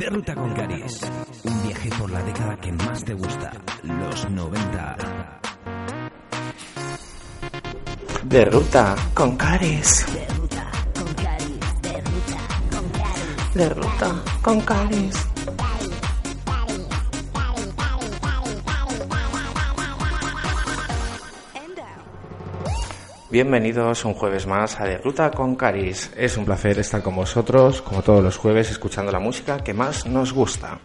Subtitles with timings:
[0.00, 1.00] De Ruta con Caris.
[1.44, 3.52] Un viaje por la década que más te gusta,
[3.82, 5.40] los 90.
[8.22, 10.06] De Ruta con Caris.
[10.14, 12.38] De ruta con Caris, de ruta
[12.70, 13.54] con Caris.
[13.54, 15.29] De Ruta con Caris.
[23.30, 26.10] Bienvenidos un jueves más a De Ruta con Caris.
[26.16, 30.04] Es un placer estar con vosotros, como todos los jueves, escuchando la música que más
[30.04, 30.80] nos gusta.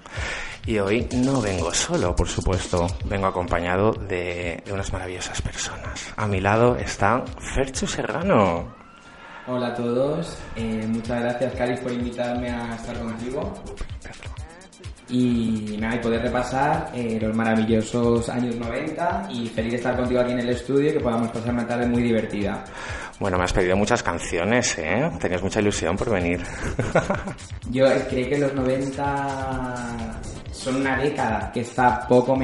[0.67, 6.13] Y hoy no vengo solo, por supuesto, vengo acompañado de, de unas maravillosas personas.
[6.16, 8.75] A mi lado está Ferchu Serrano.
[9.48, 13.53] Hola a todos, eh, muchas gracias Caris por invitarme a estar contigo
[15.09, 20.22] y nada, y poder repasar eh, los maravillosos años 90 y feliz de estar contigo
[20.22, 22.64] aquí en el estudio y que podamos pasar una tarde muy divertida.
[23.20, 25.09] Bueno, me has pedido muchas canciones, ¿eh?
[25.20, 26.41] Tenías mucha ilusión por venir.
[27.72, 32.36] Yo eh, creo que los 90 son una década que está poco,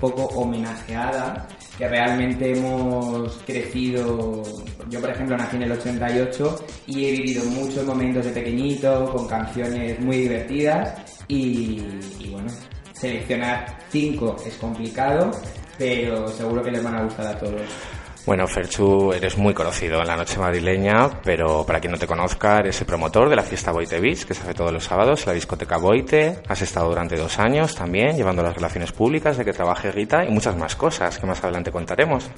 [0.00, 4.42] poco homenajeada, que realmente hemos crecido.
[4.88, 9.28] Yo, por ejemplo, nací en el 88 y he vivido muchos momentos de pequeñito con
[9.28, 12.48] canciones muy divertidas y, bueno,
[12.92, 15.30] seleccionar cinco es complicado,
[15.78, 17.62] pero seguro que les van a gustar a todos.
[18.26, 22.58] Bueno, Ferchu, eres muy conocido en la noche madrileña, pero para quien no te conozca,
[22.58, 25.34] eres el promotor de la fiesta Boite que se hace todos los sábados en la
[25.34, 26.42] discoteca Boite.
[26.48, 30.32] Has estado durante dos años también llevando las relaciones públicas de que trabaje Rita y
[30.32, 32.28] muchas más cosas que más adelante contaremos.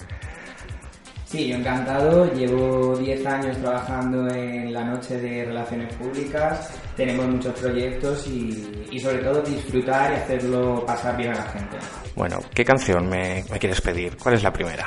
[1.30, 2.24] Sí, yo encantado.
[2.32, 6.72] Llevo 10 años trabajando en la noche de relaciones públicas.
[6.96, 11.76] Tenemos muchos proyectos y, y sobre todo disfrutar y hacerlo pasar bien a la gente.
[12.16, 14.16] Bueno, ¿qué canción me, me quieres pedir?
[14.16, 14.86] ¿Cuál es la primera?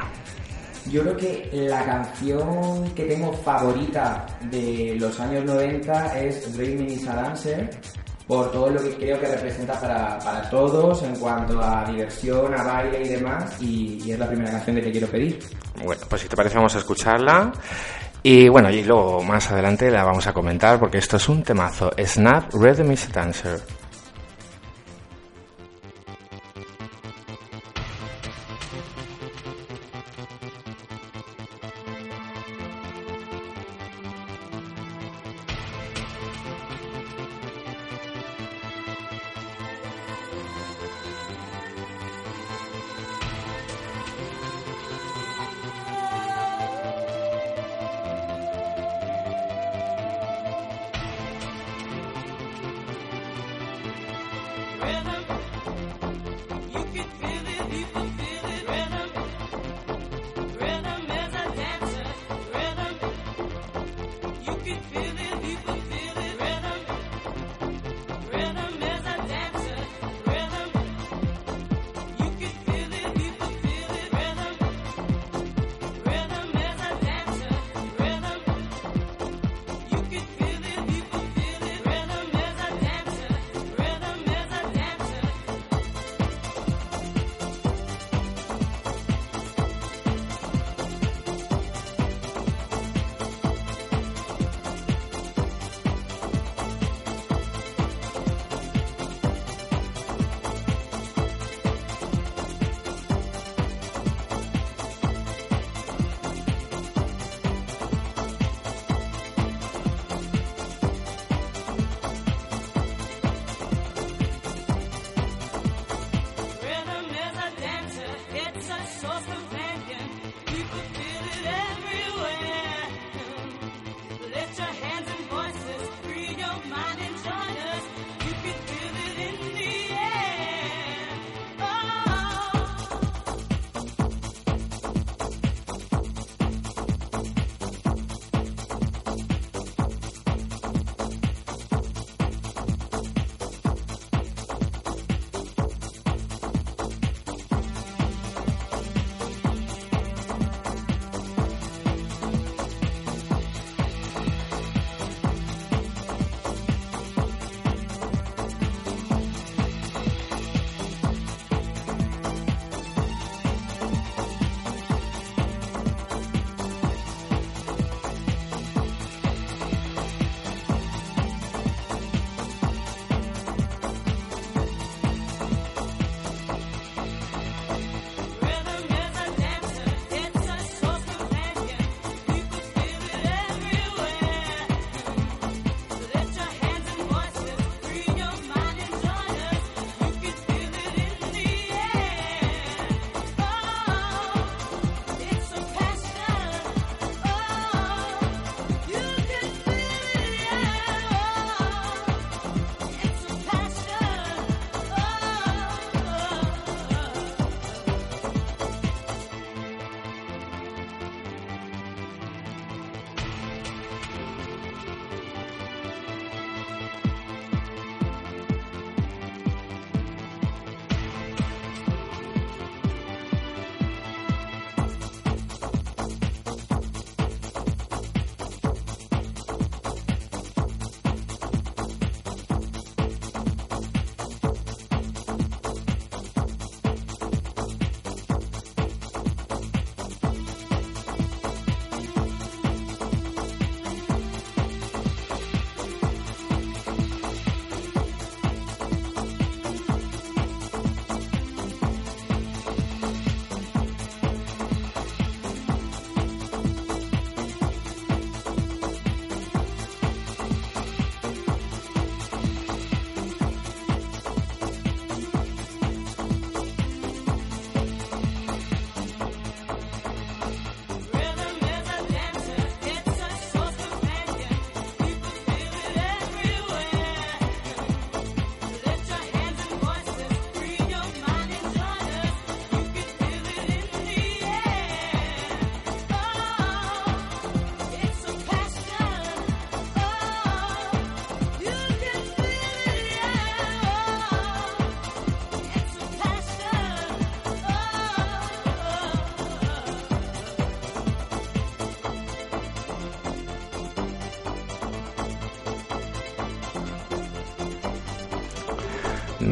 [0.89, 7.07] Yo creo que la canción que tengo favorita de los años 90 es Dreaming is
[7.07, 7.69] a Dancer,
[8.27, 12.63] por todo lo que creo que representa para, para todos en cuanto a diversión, a
[12.63, 15.39] baile y demás, y, es la primera canción que te quiero pedir.
[15.83, 17.51] Bueno, pues si te parece vamos a escucharla.
[18.23, 21.89] Y bueno, y luego más adelante la vamos a comentar porque esto es un temazo.
[21.97, 23.80] Snap Rhythm is a Dancer.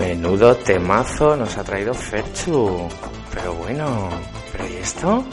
[0.09, 2.89] Menudo temazo nos ha traído Ferchu.
[3.31, 4.09] Pero bueno,
[4.51, 5.23] ¿pero y esto?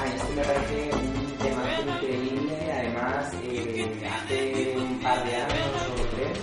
[0.00, 1.62] Ay, esto me parece un tema
[1.94, 2.72] increíble.
[2.72, 6.38] Además, eh, hace un par de años o tres,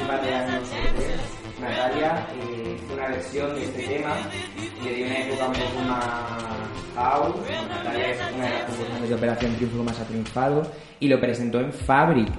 [0.00, 4.16] un par de años o tres, Natalia eh, hizo una versión de este tema
[4.82, 6.54] que dio una época un poco más
[6.94, 7.36] house.
[7.68, 10.62] Natalia es una de las concursantes de Operación Triunfo más ha triunfado
[11.00, 12.32] y lo presentó en Fabric.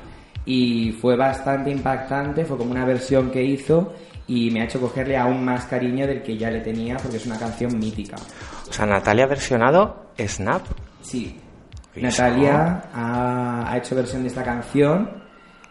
[0.46, 3.94] Y fue bastante impactante, fue como una versión que hizo
[4.28, 7.26] y me ha hecho cogerle aún más cariño del que ya le tenía porque es
[7.26, 8.16] una canción mítica.
[8.70, 10.62] O sea, Natalia ha versionado Snap.
[11.02, 11.38] Sí.
[11.96, 15.20] ¿Y Natalia ha, ha hecho versión de esta canción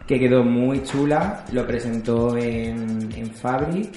[0.09, 3.91] que quedó muy chula, lo presentó en, en Fabric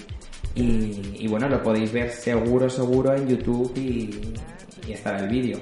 [0.53, 4.33] y, y bueno, lo podéis ver seguro, seguro en YouTube y,
[4.87, 5.57] y estará el vídeo.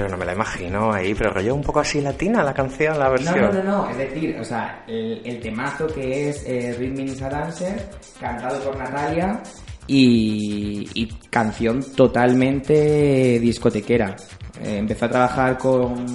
[0.00, 3.04] Pero no me la imagino ahí, pero rollo un poco así latina la canción, la
[3.04, 3.38] No, versión.
[3.38, 7.20] no, no, no, es decir, o sea, el, el temazo que es eh, Rhythm is
[7.20, 7.86] a Dancer,
[8.18, 9.42] cantado por Natalia
[9.86, 14.16] y, y canción totalmente discotequera.
[14.64, 16.06] Eh, empezó a trabajar con,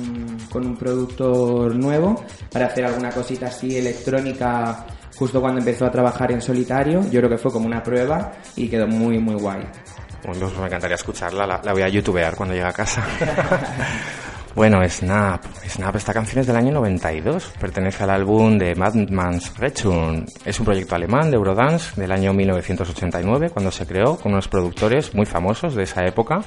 [0.51, 4.83] con un productor nuevo para hacer alguna cosita así electrónica
[5.15, 7.01] justo cuando empezó a trabajar en solitario.
[7.11, 9.61] Yo creo que fue como una prueba y quedó muy, muy guay.
[10.27, 13.05] Me encantaría escucharla, la, voy a youtubear cuando llegue a casa.
[14.55, 15.45] bueno, Snap.
[15.67, 17.53] Snap, esta canción es del año 92.
[17.59, 20.25] Pertenece al álbum de Madman's Rechun.
[20.43, 25.13] Es un proyecto alemán de Eurodance del año 1989, cuando se creó con unos productores
[25.13, 26.41] muy famosos de esa época.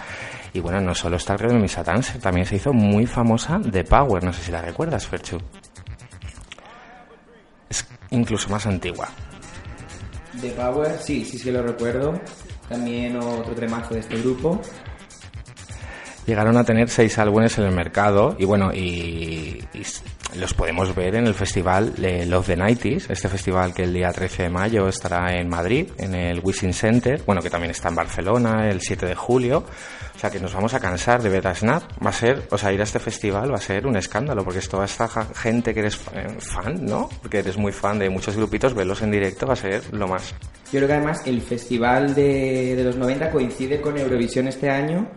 [0.52, 3.60] Y bueno, no solo está el Rhythm is a Dancer, también se hizo muy famosa
[3.70, 4.24] The Power.
[4.24, 5.38] No sé si la recuerdas, Ferchu.
[7.70, 9.08] Es incluso más antigua.
[10.40, 12.14] The Power, sí, sí, sí lo recuerdo.
[12.68, 14.60] También otro tremazo de este grupo.
[16.26, 19.64] Llegaron a tener seis álbumes en el mercado y bueno, y,
[20.36, 24.12] los podemos ver en el festival eh, Love the 90s, este festival que el día
[24.12, 27.94] 13 de mayo estará en Madrid, en el Wishing Center, bueno, que también está en
[27.94, 29.64] Barcelona el 7 de julio.
[30.14, 31.84] O sea que nos vamos a cansar de ver a Snap.
[32.04, 34.58] Va a ser, o sea, ir a este festival va a ser un escándalo, porque
[34.58, 37.08] es toda esta gente que eres eh, fan, ¿no?
[37.30, 40.34] Que eres muy fan de muchos grupitos, verlos en directo va a ser lo más.
[40.72, 45.08] Yo creo que además el festival de, de los 90 coincide con Eurovisión este año.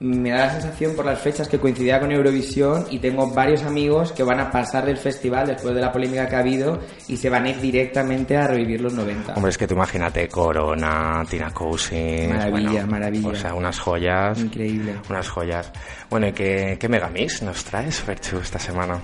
[0.00, 4.12] Me da la sensación por las fechas que coincidía con Eurovisión y tengo varios amigos
[4.12, 7.28] que van a pasar del festival después de la polémica que ha habido y se
[7.28, 9.34] van a ir directamente a revivir los 90.
[9.34, 12.30] Hombre, es que tú imagínate Corona, Tina Cousins...
[12.30, 13.28] Maravilla, bueno, maravilla.
[13.28, 14.40] O sea, unas joyas...
[14.40, 14.94] Increíble.
[15.10, 15.70] Unas joyas.
[16.08, 18.98] Bueno, ¿y qué, qué Megamix nos traes, Ferchu, esta semana?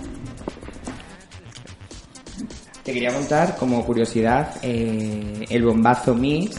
[2.82, 6.58] Te quería contar como curiosidad eh, el bombazo mix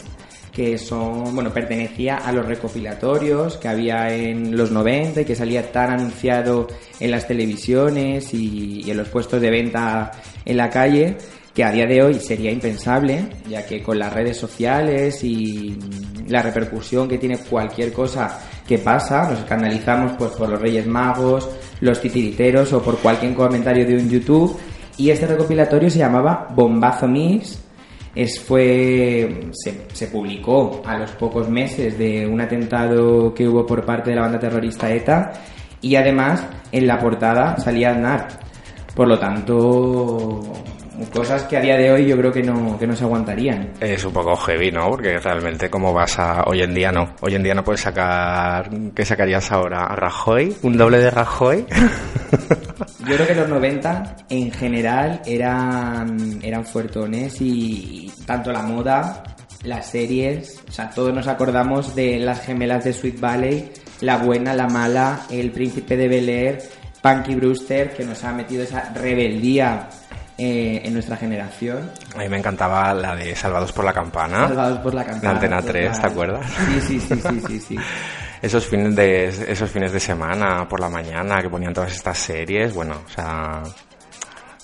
[0.58, 5.70] que son, bueno, pertenecía a los recopilatorios que había en los 90 y que salía
[5.70, 6.66] tan anunciado
[6.98, 10.10] en las televisiones y, y en los puestos de venta
[10.44, 11.16] en la calle
[11.54, 15.78] que a día de hoy sería impensable, ya que con las redes sociales y
[16.26, 21.48] la repercusión que tiene cualquier cosa que pasa, nos escandalizamos pues por los Reyes Magos,
[21.82, 24.58] los titiriteros o por cualquier comentario de un YouTube
[24.96, 27.60] y este recopilatorio se llamaba Bombazo Mix.
[28.18, 33.84] Es, fue, se, se publicó a los pocos meses de un atentado que hubo por
[33.84, 35.32] parte de la banda terrorista ETA
[35.80, 38.26] y además en la portada salía Aznar.
[38.92, 40.42] Por lo tanto,
[41.14, 43.74] cosas que a día de hoy yo creo que no, que no se aguantarían.
[43.80, 44.88] Es un poco heavy, ¿no?
[44.90, 46.42] Porque realmente como vas a...
[46.46, 47.14] Hoy en día no.
[47.20, 48.68] Hoy en día no puedes sacar...
[48.94, 49.84] ¿Qué sacarías ahora?
[49.84, 50.56] ¿A Rajoy?
[50.62, 51.66] ¿Un doble de Rajoy?
[53.00, 59.22] Yo creo que los 90 en general eran, eran fuertones y tanto la moda,
[59.64, 64.54] las series, o sea, todos nos acordamos de las gemelas de Sweet Valley, la buena,
[64.54, 66.62] la mala, el príncipe de Bel Air,
[67.02, 69.88] Punky Brewster, que nos ha metido esa rebeldía
[70.36, 71.90] eh, en nuestra generación.
[72.14, 74.46] A mí me encantaba la de Salvados por la Campana.
[74.46, 75.24] Salvados por la campana.
[75.24, 75.72] La Antena total.
[75.72, 76.46] 3, ¿te acuerdas?
[76.50, 77.76] Sí, sí, sí, sí, sí, sí.
[78.40, 82.72] Esos fines de esos fines de semana por la mañana que ponían todas estas series,
[82.72, 83.62] bueno, o sea,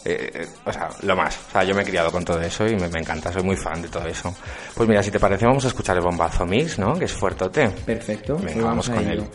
[0.05, 1.39] eh, eh, o sea, lo más.
[1.49, 3.57] O sea, yo me he criado con todo eso y me, me encanta, soy muy
[3.57, 4.35] fan de todo eso.
[4.75, 6.95] Pues mira, si te parece, vamos a escuchar el bombazo mix, ¿no?
[6.95, 7.69] Que es fuertote.
[7.69, 8.37] Perfecto.
[8.37, 9.23] Venga, pues vamos con ello.
[9.23, 9.31] él.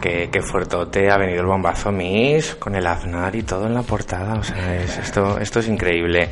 [0.00, 3.82] Qué, qué fuertote ha venido el bombazo Mix con el Aznar y todo en la
[3.82, 4.34] portada.
[4.34, 6.28] O sea, es- esto, esto es increíble.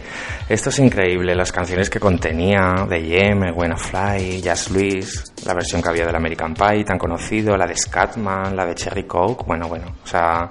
[0.49, 1.35] Esto es increíble.
[1.35, 6.17] Las canciones que contenía de Yem, el Fly, Jazz Luis, la versión que había del
[6.17, 9.45] American Pie, tan conocido, la de Scatman, la de Cherry Coke.
[9.47, 9.87] Bueno, bueno.
[10.03, 10.51] O sea,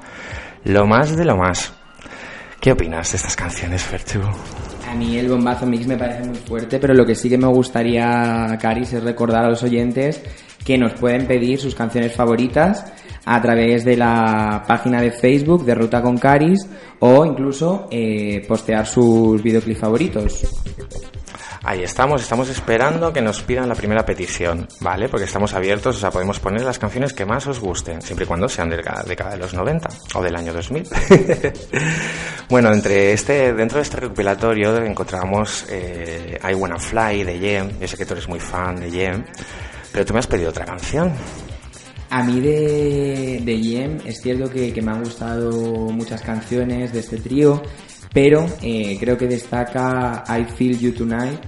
[0.65, 1.73] lo más de lo más.
[2.59, 4.19] ¿Qué opinas de estas canciones, Fertu?
[4.89, 7.47] A mí el bombazo mix me parece muy fuerte, pero lo que sí que me
[7.47, 10.21] gustaría, Caris, es recordar a los oyentes
[10.65, 12.85] que nos pueden pedir sus canciones favoritas
[13.29, 16.65] a través de la página de Facebook de Ruta con Caris
[16.99, 20.47] o incluso eh, postear sus videoclips favoritos.
[21.63, 25.09] Ahí estamos, estamos esperando que nos pidan la primera petición, ¿vale?
[25.09, 28.27] Porque estamos abiertos, o sea, podemos poner las canciones que más os gusten, siempre y
[28.27, 30.87] cuando sean de la década de los 90 o del año 2000.
[32.49, 37.87] bueno, entre este, dentro de este recopilatorio encontramos eh, I Wanna Fly de Jem, yo
[37.89, 39.25] sé que tú eres muy fan de Jem,
[39.91, 41.11] pero tú me has pedido otra canción.
[42.09, 45.51] A mí de, de Yem es cierto que, que me han gustado
[45.91, 47.61] muchas canciones de este trío,
[48.13, 51.39] pero eh, creo que destaca I Feel You Tonight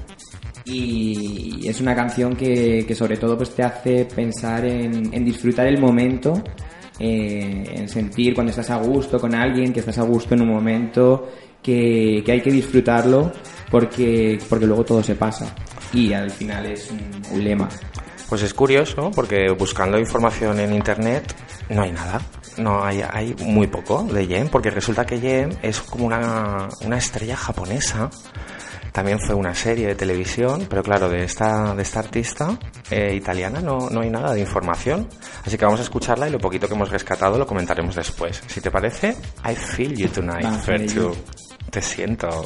[0.65, 5.67] y es una canción que, que sobre todo pues te hace pensar en, en disfrutar
[5.67, 6.43] el momento,
[6.99, 10.49] eh, en sentir cuando estás a gusto con alguien, que estás a gusto en un
[10.49, 11.29] momento,
[11.63, 13.31] que, que hay que disfrutarlo
[13.71, 15.55] porque, porque luego todo se pasa
[15.93, 17.69] y al final es un, un lema.
[18.29, 21.35] Pues es curioso porque buscando información en internet
[21.69, 22.21] no hay nada.
[22.57, 26.97] No hay, hay muy poco de Jem, porque resulta que Jem es como una, una
[26.97, 28.09] estrella japonesa.
[28.91, 32.57] También fue una serie de televisión, pero claro, de esta, de esta artista
[32.89, 35.07] eh, italiana no, no hay nada de información.
[35.45, 38.41] Así que vamos a escucharla y lo poquito que hemos rescatado lo comentaremos después.
[38.47, 39.15] Si te parece,
[39.49, 41.15] I feel you tonight, Fertu.
[41.71, 42.43] Te siento.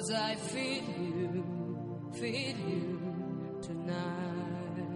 [0.00, 1.44] Cause I feel you,
[2.14, 4.86] feel you tonight.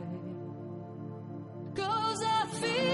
[1.74, 2.93] Cause I feel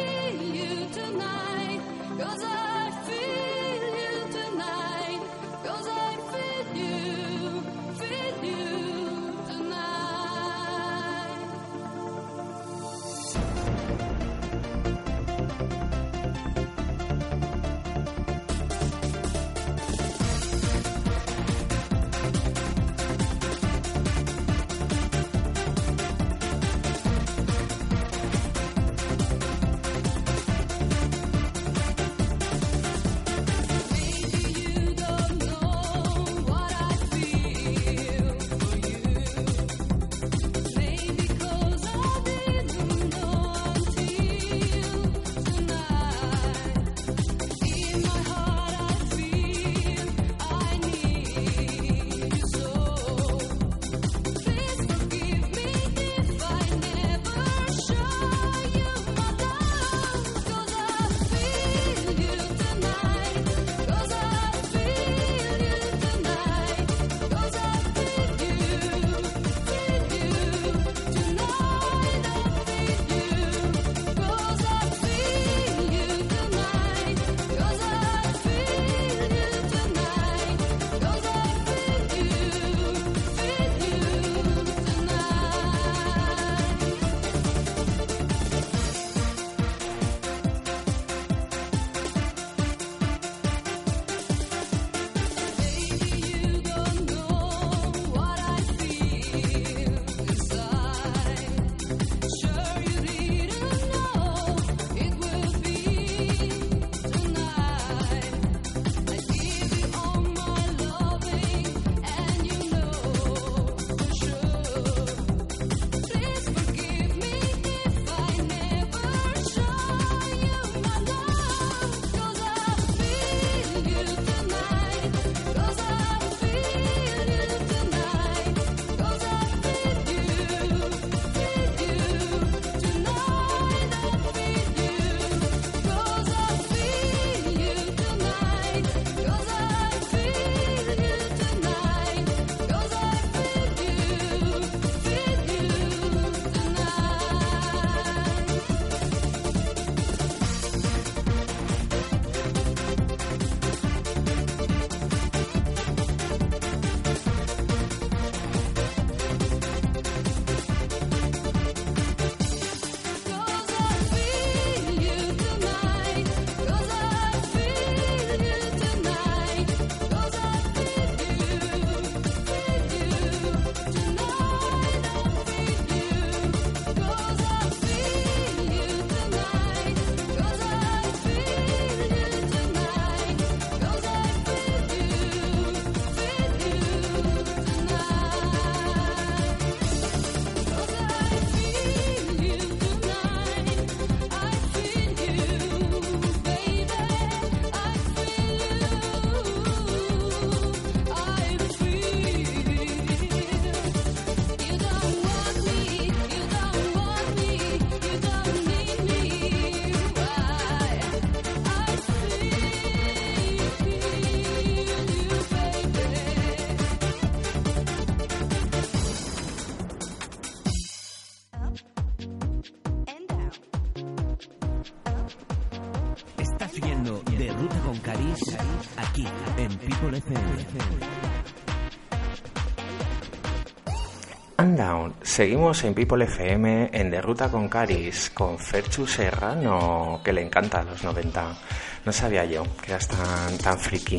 [234.57, 235.15] And Down.
[235.23, 240.81] Seguimos en People FM en De Ruta con Caris, con Ferchu Serrano, que le encanta
[240.81, 241.59] a los 90.
[242.05, 244.19] No sabía yo que eras tan, tan friki.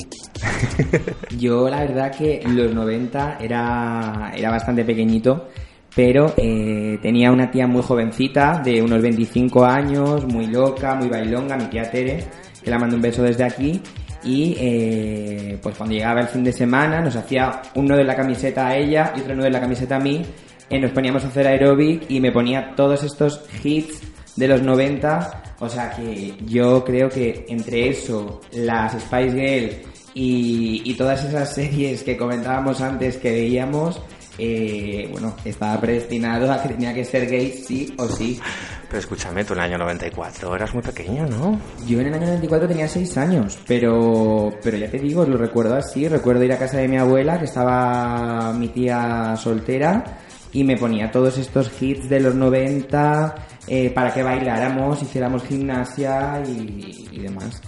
[1.38, 5.50] Yo la verdad que en los 90 era, era bastante pequeñito,
[5.96, 11.58] pero eh, tenía una tía muy jovencita, de unos 25 años, muy loca, muy bailonga,
[11.58, 12.24] mi tía Tere,
[12.64, 13.82] que la mando un beso desde aquí.
[14.24, 18.16] Y eh, pues cuando llegaba el fin de semana nos hacía un nudo en la
[18.16, 20.22] camiseta a ella y otro nudo en la camiseta a mí.
[20.70, 24.02] eh, nos poníamos a hacer aeróbic y me ponía todos estos hits
[24.36, 25.44] de los 90.
[25.60, 29.76] O sea que yo creo que entre eso, las Spice Girls
[30.14, 34.02] y todas esas series que comentábamos antes que veíamos,
[34.38, 38.39] eh, bueno, estaba predestinado a que tenía que ser gay sí o sí.
[38.88, 41.60] Pero escúchame, tú en el año 94 eras muy pequeño, ¿no?
[41.88, 45.76] Yo en el año 94 tenía 6 años, pero, pero ya te digo, lo recuerdo
[45.76, 46.08] así.
[46.08, 50.20] Recuerdo ir a casa de mi abuela, que estaba mi tía soltera,
[50.52, 53.36] y me ponía todos estos hits de los 90
[53.67, 57.62] eh, para que bailáramos, hiciéramos gimnasia y, y demás.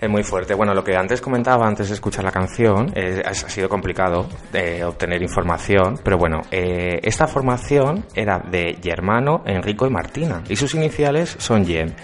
[0.00, 0.54] Es muy fuerte.
[0.54, 4.82] Bueno, lo que antes comentaba, antes de escuchar la canción, eh, ha sido complicado de
[4.82, 10.74] obtener información, pero bueno, eh, esta formación era de Germano, Enrico y Martina, y sus
[10.74, 11.94] iniciales son Yen.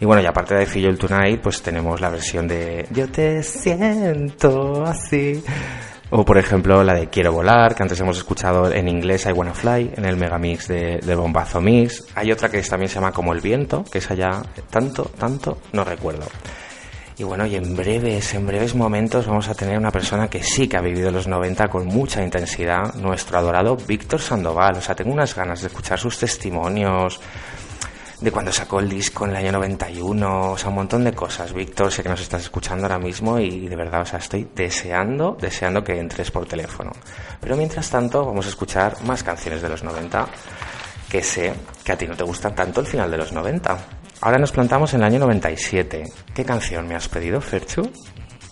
[0.00, 4.84] Y bueno, y aparte de Feel Tonight, pues tenemos la versión de Yo te siento
[4.84, 5.40] así.
[6.10, 9.54] O por ejemplo la de Quiero volar, que antes hemos escuchado en inglés I Wanna
[9.54, 12.04] Fly, en el megamix de, de Bombazo Mix.
[12.16, 15.84] Hay otra que también se llama Como el viento, que esa ya tanto, tanto no
[15.84, 16.26] recuerdo.
[17.16, 20.66] Y bueno, y en breves, en breves momentos vamos a tener una persona que sí
[20.66, 24.78] que ha vivido los 90 con mucha intensidad, nuestro adorado Víctor Sandoval.
[24.78, 27.20] O sea, tengo unas ganas de escuchar sus testimonios
[28.20, 31.52] de cuando sacó el disco en el año 91, o sea, un montón de cosas.
[31.52, 35.36] Víctor, sé que nos estás escuchando ahora mismo y de verdad, o sea, estoy deseando,
[35.40, 36.90] deseando que entres por teléfono.
[37.40, 40.26] Pero mientras tanto, vamos a escuchar más canciones de los 90
[41.08, 43.78] que sé que a ti no te gustan tanto el final de los 90.
[44.24, 46.02] Ahora nos plantamos en el año 97.
[46.34, 47.90] ¿Qué canción me has pedido, Ferchu?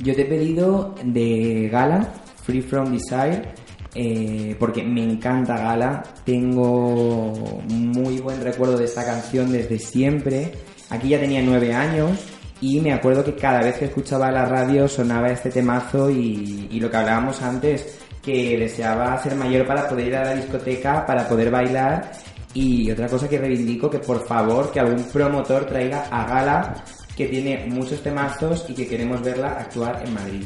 [0.01, 2.13] Yo te he pedido de Gala,
[2.45, 3.55] Free From Desire,
[3.95, 6.03] eh, porque me encanta Gala.
[6.27, 10.53] Tengo muy buen recuerdo de esta canción desde siempre.
[10.91, 12.19] Aquí ya tenía nueve años
[12.61, 16.81] y me acuerdo que cada vez que escuchaba la radio sonaba este temazo y, y
[16.81, 21.27] lo que hablábamos antes, que deseaba ser mayor para poder ir a la discoteca, para
[21.27, 22.13] poder bailar.
[22.55, 26.85] Y otra cosa que reivindico, que por favor que algún promotor traiga a Gala,
[27.17, 30.45] que tiene muchos temazos y que queremos verla actuar en Madrid.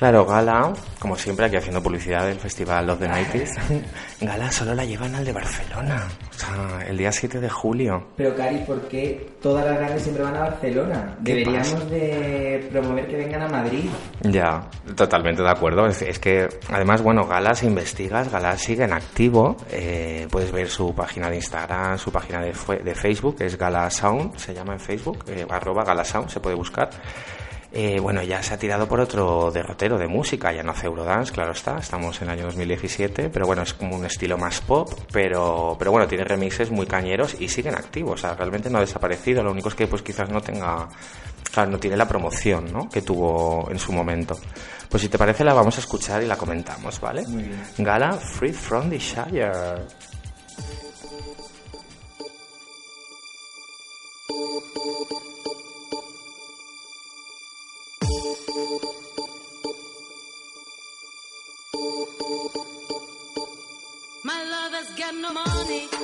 [0.00, 3.50] Claro, Gala, como siempre aquí haciendo publicidad del Festival of the Nighties,
[4.22, 8.06] Gala solo la llevan al de Barcelona, o sea, el día 7 de julio.
[8.16, 11.18] Pero Cari, ¿por qué todas las grandes siempre van a Barcelona?
[11.22, 11.84] ¿Qué Deberíamos pasa?
[11.84, 13.90] de promover que vengan a Madrid.
[14.22, 15.86] Ya, totalmente de acuerdo.
[15.86, 19.58] Es, es que, además, bueno, Gala, si investigas, Gala sigue en activo.
[19.70, 24.54] Eh, puedes ver su página de Instagram, su página de Facebook, es Gala Sound, se
[24.54, 26.88] llama en Facebook, eh, arroba Gala Sound, se puede buscar.
[27.72, 31.32] Eh, bueno, ya se ha tirado por otro derrotero de música, ya no hace Eurodance,
[31.32, 34.92] claro está, estamos en el año 2017, pero bueno, es como un estilo más pop,
[35.12, 38.80] pero, pero bueno, tiene remixes muy cañeros y siguen activos, o sea, realmente no ha
[38.80, 40.88] desaparecido, lo único es que pues quizás no tenga,
[41.52, 42.88] claro, no tiene la promoción, ¿no?
[42.88, 44.36] Que tuvo en su momento.
[44.88, 47.24] Pues si te parece la vamos a escuchar y la comentamos, ¿vale?
[47.28, 47.62] Muy bien.
[47.78, 49.86] Gala Free from the Shire.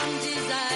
[0.00, 0.69] strong desire.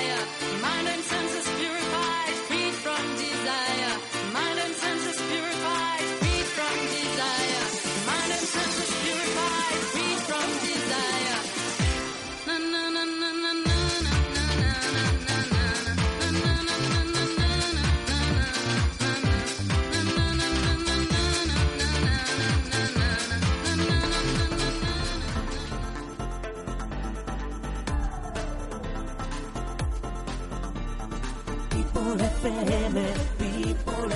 [32.45, 33.01] People FM,
[33.39, 34.15] People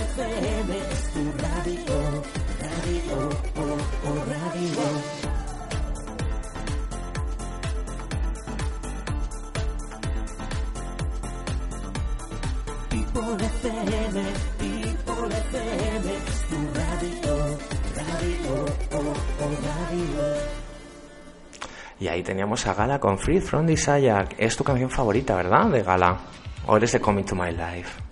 [21.99, 24.27] Y ahí teníamos a Gala con Free From Desire.
[24.37, 25.71] Es tu canción favorita, ¿verdad?
[25.71, 26.19] De Gala.
[26.67, 28.08] ¿O eres de Coming to My Life?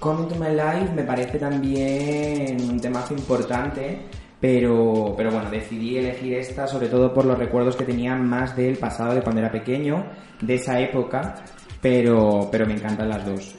[0.00, 4.06] Coming to My Life me parece también un temazo importante,
[4.40, 8.76] pero, pero bueno, decidí elegir esta sobre todo por los recuerdos que tenía más del
[8.76, 10.06] pasado de cuando era pequeño,
[10.40, 11.34] de esa época,
[11.80, 13.56] pero, pero me encantan las dos.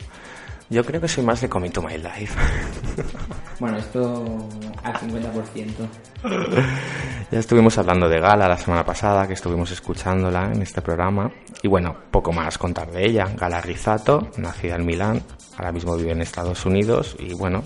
[0.69, 2.34] Yo creo que soy más de Coming to My Life.
[3.60, 4.26] Bueno, esto
[4.84, 5.69] al 50%.
[7.32, 11.32] Ya estuvimos hablando de Gala la semana pasada, que estuvimos escuchándola en este programa.
[11.62, 13.28] Y bueno, poco más contar de ella.
[13.38, 15.22] Gala Rizzato, nacida en Milán,
[15.56, 17.63] ahora mismo vive en Estados Unidos y bueno,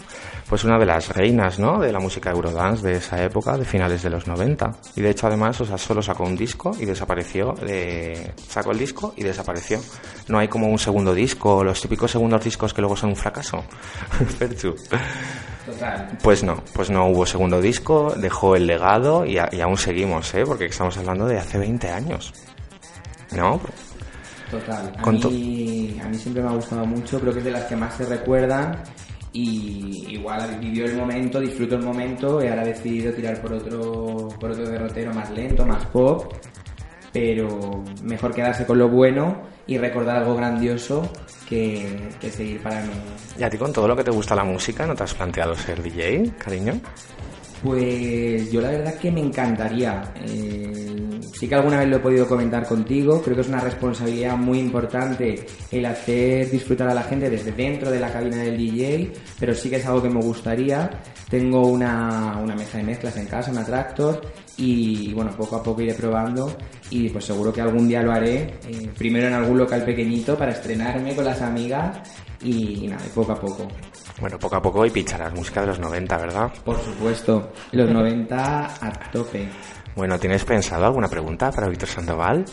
[0.50, 1.80] pues una de las reinas, ¿no?
[1.80, 4.70] De la música Eurodance de esa época, de finales de los 90.
[4.98, 7.56] Y de hecho además, o sea, solo sacó un disco y desapareció.
[7.66, 9.80] eh, sacó el disco y desapareció.
[10.28, 13.64] No hay como un segundo disco, los típicos segundos discos que luego son un fracaso.
[14.38, 14.76] Ferchu.
[15.66, 16.18] Total.
[16.22, 20.34] Pues no, pues no hubo segundo disco, dejó el legado y, a- y aún seguimos,
[20.36, 20.44] ¿eh?
[20.46, 22.34] Porque estamos hablando de hace 20 años.
[23.36, 23.60] ¿No?
[24.52, 24.94] Total.
[24.98, 27.76] A mí, a mí siempre me ha gustado mucho, creo que es de las que
[27.76, 28.84] más se recuerdan
[29.32, 34.30] y igual vivió el momento, disfrutó el momento y ahora ha decidido tirar por otro,
[34.40, 36.32] por otro derrotero más lento, más pop,
[37.12, 41.02] pero mejor quedarse con lo bueno y recordar algo grandioso
[41.48, 42.92] que, que seguir para mí.
[43.38, 45.56] ¿Y a ti con todo lo que te gusta la música no te has planteado
[45.56, 46.80] ser DJ, cariño?
[47.64, 50.04] Pues yo la verdad que me encantaría.
[50.26, 53.22] Eh, sí que alguna vez lo he podido comentar contigo.
[53.22, 57.90] Creo que es una responsabilidad muy importante el hacer disfrutar a la gente desde dentro
[57.90, 60.90] de la cabina del DJ, pero sí que es algo que me gustaría.
[61.30, 64.22] Tengo una, una mesa de mezclas en casa, una Tractor,
[64.58, 66.56] y bueno, poco a poco iré probando
[66.90, 68.60] y pues seguro que algún día lo haré.
[68.68, 71.98] eh, primero en algún local pequeñito para estrenarme con las amigas
[72.44, 73.68] y, nada, y poco a poco.
[74.20, 76.52] Bueno, poco a poco y picharás música de los 90, ¿verdad?
[76.64, 79.50] Por supuesto, los 90 a tope.
[79.96, 82.46] Bueno, ¿tienes pensado alguna pregunta para Víctor Sandoval?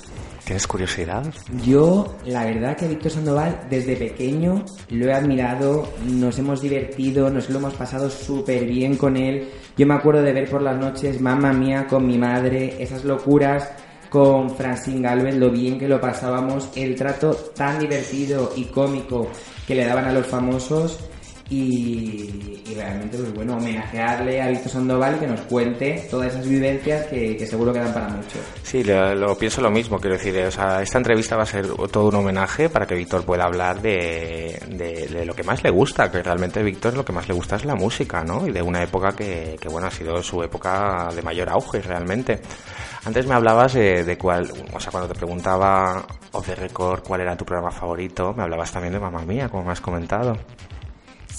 [0.45, 1.25] ¿Tienes curiosidad?
[1.65, 7.49] Yo, la verdad que Víctor Sandoval, desde pequeño, lo he admirado, nos hemos divertido, nos
[7.49, 9.49] lo hemos pasado súper bien con él.
[9.77, 13.71] Yo me acuerdo de ver por las noches Mamma Mía con mi madre, esas locuras
[14.11, 19.29] con Francine Galvez, lo bien que lo pasábamos, el trato tan divertido y cómico
[19.67, 20.99] que le daban a los famosos.
[21.51, 26.49] Y, y realmente, pues bueno, homenajearle a Víctor Sandoval y que nos cuente todas esas
[26.49, 28.39] vivencias que, que seguro quedan para mucho.
[28.63, 31.47] Sí, lo, lo pienso lo mismo, quiero decir, eh, o sea, esta entrevista va a
[31.47, 35.63] ser todo un homenaje para que Víctor pueda hablar de, de- de lo que más
[35.65, 38.47] le gusta, que realmente Víctor lo que más le gusta es la música, ¿no?
[38.47, 42.41] Y de una época que, que, bueno, ha sido su época de mayor auge realmente.
[43.05, 47.23] Antes me hablabas de, de cuál, o sea, cuando te preguntaba off the record cuál
[47.23, 50.37] era tu programa favorito, me hablabas también de Mamma Mía, como me has comentado.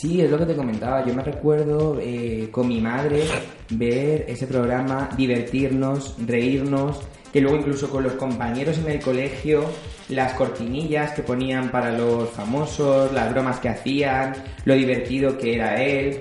[0.01, 1.05] Sí, es lo que te comentaba.
[1.05, 3.21] Yo me recuerdo eh, con mi madre
[3.69, 9.63] ver ese programa, divertirnos, reírnos, que luego incluso con los compañeros en el colegio,
[10.09, 14.33] las cortinillas que ponían para los famosos, las bromas que hacían,
[14.65, 16.19] lo divertido que era él.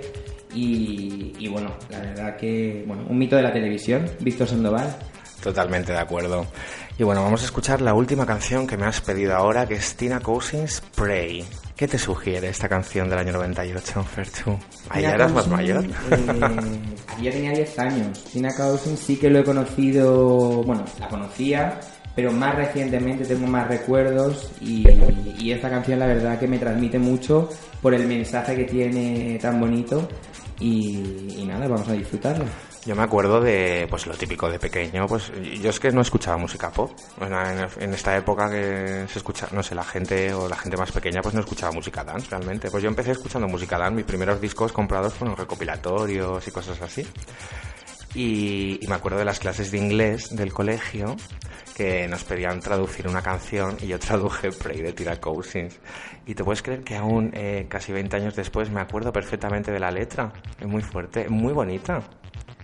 [0.55, 4.95] Y, y bueno, la verdad que, bueno, un mito de la televisión, Víctor Sandoval.
[5.43, 6.47] Totalmente de acuerdo.
[7.01, 9.95] Y bueno, vamos a escuchar la última canción que me has pedido ahora, que es
[9.97, 11.43] Tina Cousins, Pray.
[11.75, 14.59] ¿Qué te sugiere esta canción del año 98, Ferchu?
[14.91, 15.83] Ahí ya eras más mayor.
[15.87, 18.25] eh, ya tenía 10 años.
[18.25, 21.81] Tina Cousins sí que lo he conocido, bueno, la conocía,
[22.15, 24.87] pero más recientemente tengo más recuerdos y,
[25.39, 27.49] y esta canción la verdad que me transmite mucho
[27.81, 30.07] por el mensaje que tiene tan bonito
[30.59, 32.45] y, y nada, vamos a disfrutarlo.
[32.87, 36.39] Yo me acuerdo de, pues lo típico de pequeño, pues yo es que no escuchaba
[36.39, 36.91] música pop.
[37.21, 40.91] En, en esta época que se escucha, no sé, la gente o la gente más
[40.91, 42.71] pequeña pues no escuchaba música dance realmente.
[42.71, 47.07] Pues yo empecé escuchando música dance, mis primeros discos comprados fueron recopilatorios y cosas así.
[48.15, 51.17] Y, y me acuerdo de las clases de inglés del colegio
[51.81, 55.79] que nos pedían traducir una canción y yo traduje Pray de Tina Cousins.
[56.27, 59.81] Y te puedes creer que aún eh, casi 20 años después me acuerdo perfectamente de
[59.81, 60.33] la letra.
[60.59, 62.03] Es muy fuerte, muy bonita.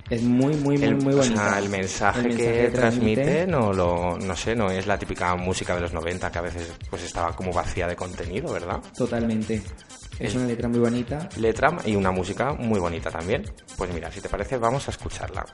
[0.09, 1.51] Es muy, muy, muy, El, muy o bonita.
[1.51, 5.35] sea, el mensaje, El mensaje que transmite, no lo no sé, no es la típica
[5.35, 8.81] música de los 90 que a veces pues estaba como vacía de contenido, ¿verdad?
[8.97, 9.63] Totalmente.
[10.19, 11.29] Es una letra muy bonita.
[11.37, 13.43] Letra y una música muy bonita también.
[13.77, 15.45] Pues mira, si te parece, vamos a escucharla.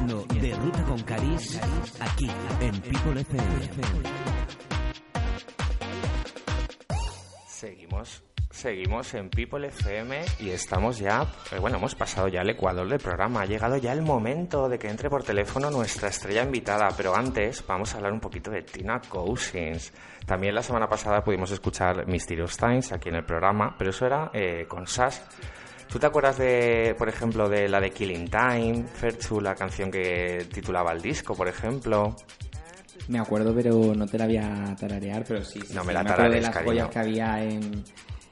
[0.00, 1.60] Siguiendo De Ruta con Caris
[2.00, 2.30] aquí
[2.60, 3.70] en People FM.
[7.46, 12.88] Seguimos, seguimos en People FM y estamos ya, eh, bueno, hemos pasado ya el ecuador
[12.88, 13.42] del programa.
[13.42, 17.62] Ha llegado ya el momento de que entre por teléfono nuestra estrella invitada, pero antes
[17.66, 19.92] vamos a hablar un poquito de Tina Cousins.
[20.24, 24.30] También la semana pasada pudimos escuchar Mysterious Times aquí en el programa, pero eso era
[24.32, 25.18] eh, con Sash.
[25.90, 30.46] ¿Tú te acuerdas de, por ejemplo, de la de Killing Time, Ferchu, la canción que
[30.52, 32.14] titulaba el disco, por ejemplo?
[33.08, 35.60] Me acuerdo, pero no te la voy a tararear, pero sí.
[35.60, 36.70] sí No me la acuerdo de las cariño.
[36.70, 37.84] joyas que había en,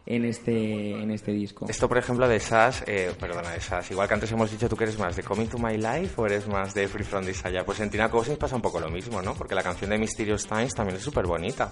[0.06, 1.66] en, este, en este disco.
[1.68, 4.76] Esto, por ejemplo, de Sash, eh, perdona, de Sash, igual que antes hemos dicho, ¿tú
[4.76, 7.64] que eres más de Coming to My Life o eres más de Free From Desire?
[7.64, 9.34] Pues en Tina Cousins pasa un poco lo mismo, ¿no?
[9.34, 11.68] Porque la canción de Mysterious Times también es súper bonita.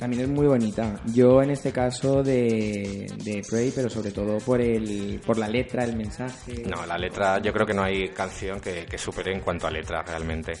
[0.00, 0.98] También es muy bonita.
[1.12, 5.84] Yo en este caso de, de Prey, pero sobre todo por el por la letra,
[5.84, 6.64] el mensaje.
[6.66, 9.70] No, la letra, yo creo que no hay canción que, que supere en cuanto a
[9.70, 10.54] letra realmente.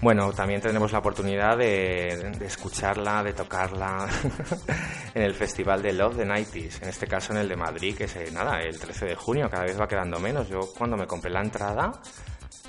[0.00, 4.08] Bueno, también tendremos la oportunidad de, escucharla, de tocarla
[5.14, 8.04] en el Festival de Love the 90s, en este caso en el de Madrid, que
[8.04, 10.48] es, nada, el 13 de junio, cada vez va quedando menos.
[10.48, 11.92] Yo cuando me compré la entrada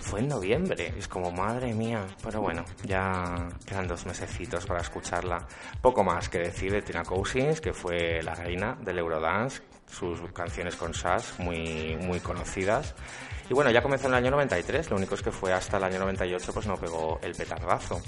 [0.01, 0.93] fue en noviembre.
[0.97, 2.05] Es como, madre mía.
[2.23, 5.47] Pero bueno, ya quedan dos mesecitos para escucharla.
[5.81, 9.61] Poco más que decir de Tina Cousins, que fue la reina del Eurodance.
[9.87, 12.95] Sus canciones con Sash, muy, muy conocidas.
[13.49, 14.89] Y bueno, ya comenzó en el año 93.
[14.89, 18.01] Lo único es que fue hasta el año 98, pues no pegó el petardazo.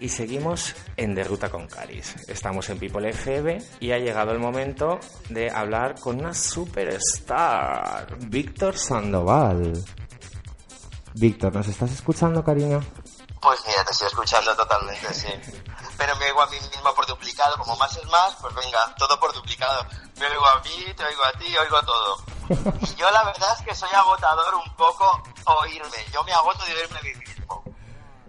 [0.00, 2.28] Y seguimos en De Ruta con Caris.
[2.28, 8.76] Estamos en People FM y ha llegado el momento de hablar con una superstar, Víctor
[8.76, 9.72] Sandoval.
[11.14, 12.80] Víctor, ¿nos estás escuchando, cariño?
[13.40, 15.28] Pues mira, te estoy escuchando totalmente, sí.
[15.96, 17.56] Pero me oigo a mí mismo por duplicado.
[17.58, 19.86] Como más es más, pues venga, todo por duplicado.
[20.18, 22.16] Me oigo a mí, te oigo a ti, oigo todo.
[22.80, 26.04] Y yo la verdad es que soy agotador un poco oírme.
[26.12, 27.62] Yo me agoto de oírme a mí mismo.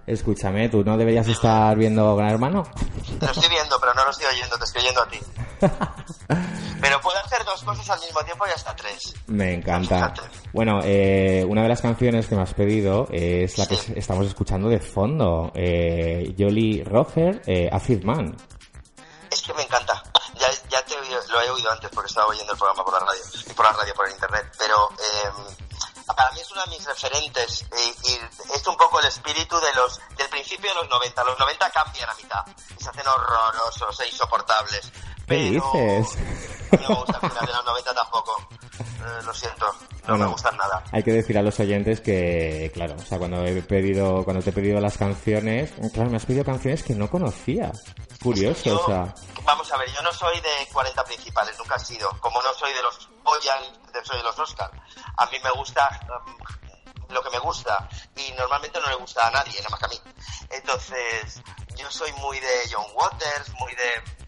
[0.06, 2.64] Escúchame, ¿tú no deberías estar viendo Gran Hermano?
[3.20, 5.20] Te lo estoy viendo, pero no lo estoy oyendo, te estoy oyendo a ti.
[6.82, 9.14] Pero puedo hacer dos cosas al mismo tiempo y hasta tres.
[9.28, 10.14] Me encanta.
[10.54, 13.94] Bueno, eh, una de las canciones que me has pedido es la que Sí.
[13.96, 15.52] estamos escuchando de fondo.
[15.56, 18.36] Eh, Jolly Roger, eh, Acid Man.
[19.32, 20.02] Es que me encanta.
[20.40, 20.96] Ya, ya te
[21.32, 23.74] lo he oído antes porque estaba oyendo el programa por la radio y por la
[23.74, 24.46] radio por el internet.
[24.58, 25.54] Pero eh,
[26.16, 27.66] para mí es una de mis referentes
[28.03, 28.20] y, y
[28.55, 31.24] es un poco el espíritu de los del principio de los 90.
[31.24, 32.45] Los 90 cambian a mitad
[32.78, 34.91] y se hacen horrorosos e insoportables.
[34.91, 36.18] ¿Qué Pero dices?
[36.72, 38.47] No me gusta el final de los 90 tampoco.
[38.80, 39.66] Eh, lo siento,
[40.07, 40.84] no me gustan nada.
[40.91, 44.49] Hay que decir a los oyentes que, claro, o sea, cuando he pedido, cuando te
[44.49, 47.72] he pedido las canciones, claro, me has pedido canciones que no conocía.
[48.22, 49.14] Curioso, Yo- o sea.
[49.45, 52.10] Vamos a ver, yo no soy de 40 principales, nunca he sido.
[52.20, 53.59] Como no soy de los Goya,
[53.91, 54.72] de los Oscar.
[55.17, 56.38] A mí me gusta um,
[57.09, 59.89] lo que me gusta y normalmente no le gusta a nadie, nada más que a
[59.89, 60.01] mí.
[60.49, 61.41] Entonces,
[61.76, 64.20] yo soy muy de John Waters, muy de...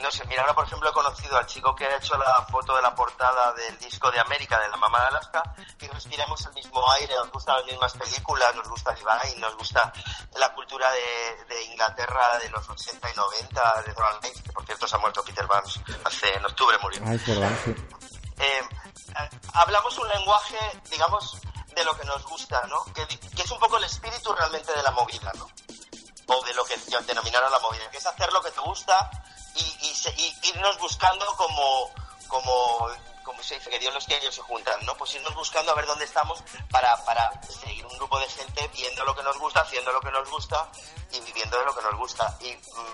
[0.00, 2.74] No sé, mira, ahora por ejemplo he conocido al chico que ha hecho la foto
[2.74, 5.42] de la portada del disco de América, de la mamá de Alaska,
[5.80, 9.92] y respiramos el mismo aire, nos gustan las mismas películas, nos gusta Divine, nos gusta
[10.38, 14.64] la cultura de, de Inglaterra de los 80 y 90, de Donald Knight, que por
[14.64, 17.00] cierto se ha muerto Peter Barnes, hace, en octubre murió.
[17.18, 17.74] Sí.
[18.38, 20.58] Eh, eh, hablamos un lenguaje,
[20.90, 21.38] digamos,
[21.74, 22.84] de lo que nos gusta, ¿no?
[22.92, 23.02] Que,
[23.42, 25.48] es un poco el espíritu realmente de la movida, ¿no?
[26.26, 26.76] O de lo que
[27.06, 29.10] denominaron la movida, que es hacer lo que te gusta
[29.54, 31.90] y, y irnos buscando como,
[32.28, 32.88] como,
[33.22, 34.94] como se dice, que Dios los quiere ellos se juntan, ¿no?
[34.96, 39.04] Pues irnos buscando a ver dónde estamos para, para seguir un grupo de gente viendo
[39.04, 40.70] lo que nos gusta, haciendo lo que nos gusta
[41.12, 42.38] y viviendo de lo que nos gusta.
[42.40, 42.52] Y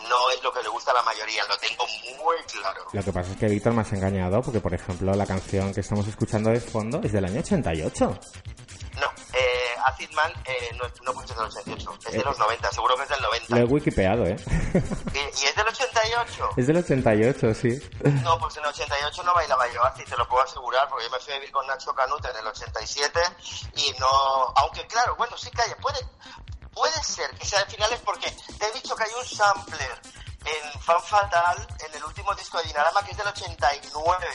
[0.08, 1.84] no es lo que le gusta a la mayoría, lo tengo
[2.22, 2.86] muy claro.
[2.92, 5.80] Lo que pasa es que Víctor me has engañado porque, por ejemplo, la canción que
[5.80, 8.18] estamos escuchando de fondo es del año 88.
[9.00, 12.38] No, eh, Acid Man eh, no, no puede ser del 88, es de Eh, los
[12.38, 13.56] 90, seguro que es del 90.
[13.56, 14.36] Lo he wikipeado, ¿eh?
[15.14, 16.48] ¿Y, y es del 88?
[16.56, 17.80] es del 88, sí.
[18.24, 21.10] No, pues en el 88 no bailaba yo así, te lo puedo asegurar, porque yo
[21.10, 23.20] me fui a vivir con Nacho Canute en el 87
[23.76, 24.08] y no...
[24.56, 25.98] Aunque claro, bueno, sí hay, puede,
[26.72, 30.00] puede ser que sea de finales porque te he dicho que hay un sampler
[30.44, 34.26] en Fan Fatal, en el último disco de Dinarama, que es del 89.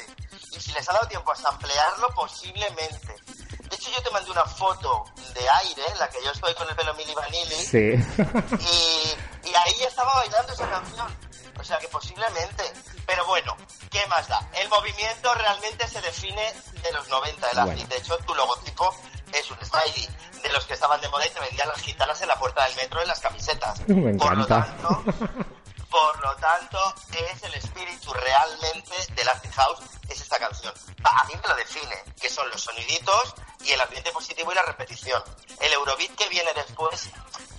[0.51, 3.15] Y si les ha dado tiempo a samplearlo, posiblemente.
[3.83, 5.03] De hecho, yo te mandé una foto
[5.33, 7.77] de aire en la que yo estoy con el pelo Mili Vanilli Sí.
[8.59, 11.17] y, y ahí estaba bailando esa canción.
[11.59, 12.63] O sea que posiblemente.
[13.05, 13.55] Pero bueno,
[13.91, 14.39] ¿qué más da?
[14.53, 17.71] El movimiento realmente se define de los 90 del Bueno.
[17.73, 17.87] acid.
[17.87, 18.95] De hecho, tu logotipo
[19.33, 20.09] es un smiley
[20.41, 22.75] de los que estaban de moda y te vendían las gitanas en la puerta del
[22.77, 23.79] metro en las camisetas.
[23.87, 24.65] Me Por lo encanta.
[24.65, 25.03] tanto,
[25.89, 29.79] por lo tanto, es el espíritu realmente del acid house,
[30.09, 30.73] es esta canción.
[31.03, 34.63] A mí me lo define, que son los soniditos y el ambiente positivo y la
[34.63, 35.21] repetición.
[35.59, 37.09] El Eurobeat que viene después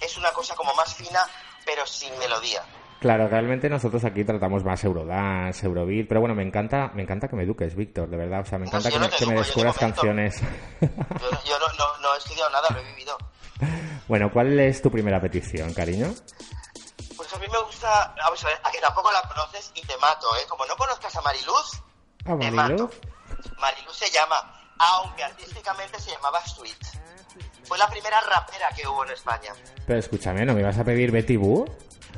[0.00, 1.20] es una cosa como más fina,
[1.64, 2.62] pero sin melodía.
[3.00, 7.36] Claro, realmente nosotros aquí tratamos más Eurodance, Eurobeat, pero bueno, me encanta, me encanta que
[7.36, 9.18] me eduques, Víctor, de verdad, o sea, me No, encanta si que me, no te
[9.18, 10.40] que me te descubras canciones.
[10.80, 13.18] Yo, yo no, no, no he estudiado nada, lo he vivido.
[14.08, 16.14] bueno, ¿cuál es tu primera petición, cariño?
[17.16, 19.96] Pues a mí me gusta, vamos a ver, a que tampoco la conoces y te
[19.98, 20.46] mato, ¿eh?
[20.48, 21.82] Como no conozcas a Mariluz,
[22.24, 22.54] ¿A te Mariluz?
[22.54, 22.90] mato.
[23.60, 26.84] Mariluz se llama, aunque artísticamente se llamaba Sweet.
[27.64, 29.54] Fue la primera rapera que hubo en España.
[29.86, 31.64] Pero escúchame, ¿no me ibas a pedir Betty Boo?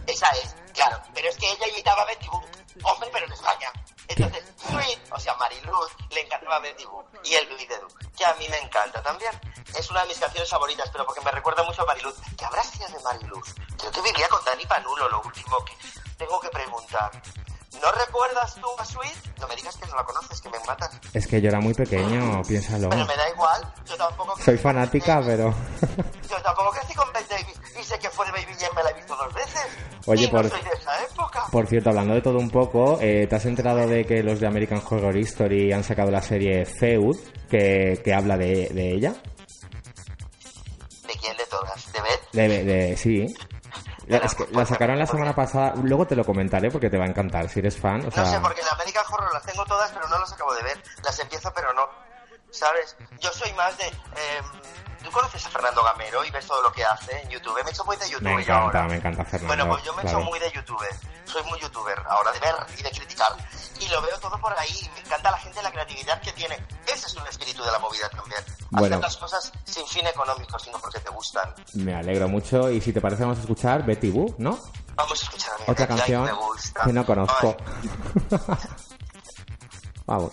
[0.07, 1.01] Esa es, claro.
[1.15, 2.45] Pero es que ella imitaba a Betty Boo,
[2.83, 3.73] hombre, pero en España.
[4.09, 7.05] Entonces, Sweet, o sea, Mariluz, le encantaba Betty Boo.
[7.25, 7.57] Y el Du,
[8.17, 9.33] que a mí me encanta también.
[9.77, 12.15] Es una de mis canciones favoritas, pero porque me recuerda mucho a Mariluz.
[12.37, 13.55] ¿Qué habrá sido de Mariluz?
[13.83, 15.75] Yo que vivía con Dani Panulo, lo último que
[16.17, 17.11] tengo que preguntar.
[17.83, 19.39] ¿No recuerdas tú a Sweet?
[19.41, 20.91] No me digas que no la conoces, que me matas.
[21.13, 22.89] Es que yo era muy pequeño, piénsalo.
[22.89, 24.35] Pero me da igual, yo tampoco...
[24.43, 25.55] Soy fanática, pero...
[26.29, 28.91] Yo tampoco crecí con Bette Davis y sé que fue de Baby Jane, me la
[28.91, 29.67] he visto dos veces.
[30.07, 31.45] Oye, y por- no soy de esa época.
[31.53, 34.47] Por cierto, hablando de todo un poco, eh, ¿te has enterado de que los de
[34.47, 37.17] American Horror Story han sacado la serie Feud,
[37.51, 39.15] que, que habla de, de ella?
[42.33, 43.27] De, de- sí.
[44.07, 45.75] La, es que la sacaron la semana pasada.
[45.83, 48.07] Luego te lo comentaré porque te va a encantar si eres fan.
[48.07, 50.55] O sea, No sé, porque en American Horror las tengo todas, pero no las acabo
[50.55, 50.83] de ver.
[51.05, 52.06] Las empiezo, pero no.
[52.57, 52.97] ¿Sabes?
[53.21, 53.87] Yo soy más de...
[53.87, 54.41] eh,
[55.05, 57.55] ¿Tú conoces a Fernando Gamero y ves todo lo que hace en YouTube?
[57.63, 58.83] Me he hecho muy de YouTube me encanta, ahora.
[58.89, 59.47] me encanta Fernando.
[59.47, 60.19] Bueno, pues yo me he claro.
[60.19, 60.91] hecho muy de youtuber.
[61.27, 63.29] Soy muy youtuber ahora, de ver y de criticar.
[63.79, 64.91] Y lo veo todo por ahí.
[64.95, 66.57] Me encanta la gente, la creatividad que tiene.
[66.87, 68.43] Ese es un espíritu de la movida también.
[68.71, 68.97] Bueno.
[68.97, 71.55] Hacer las cosas sin fin económico, sino porque te gustan.
[71.75, 72.69] Me alegro mucho.
[72.71, 74.59] Y si te parece, vamos a escuchar Betty Boo, ¿no?
[74.97, 76.83] Vamos a escuchar a mi Otra canción me gusta.
[76.85, 77.57] que no conozco.
[80.07, 80.33] Vamos.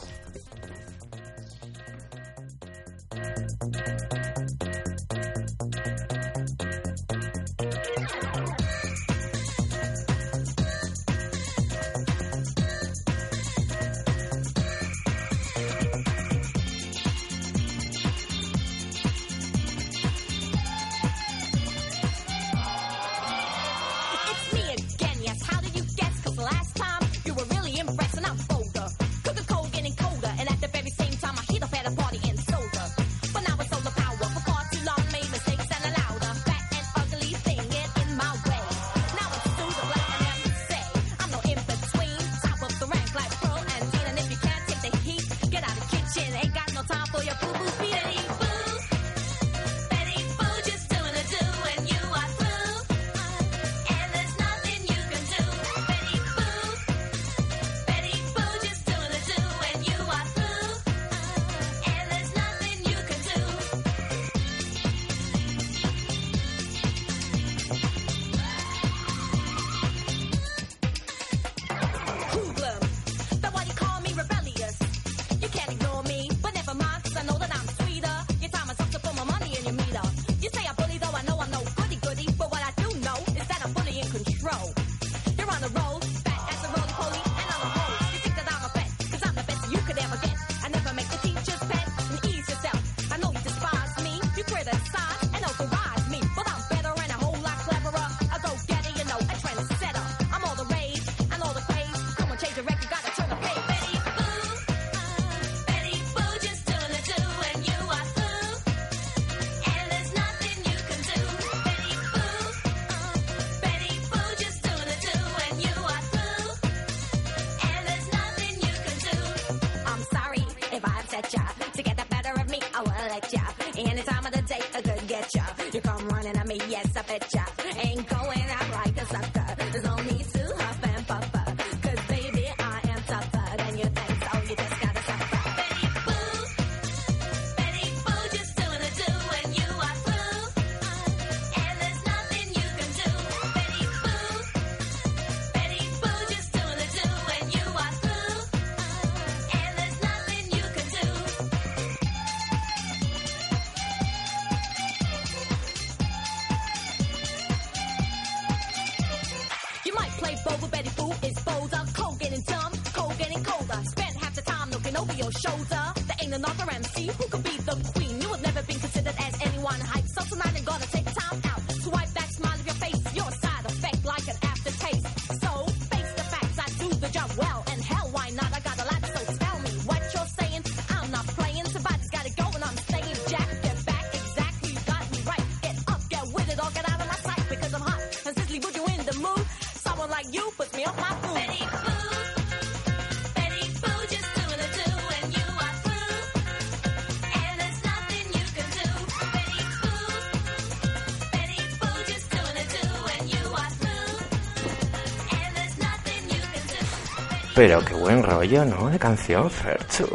[207.66, 208.89] Pero qué buen rollo, ¿no?
[208.89, 210.05] De canción, Ferchu.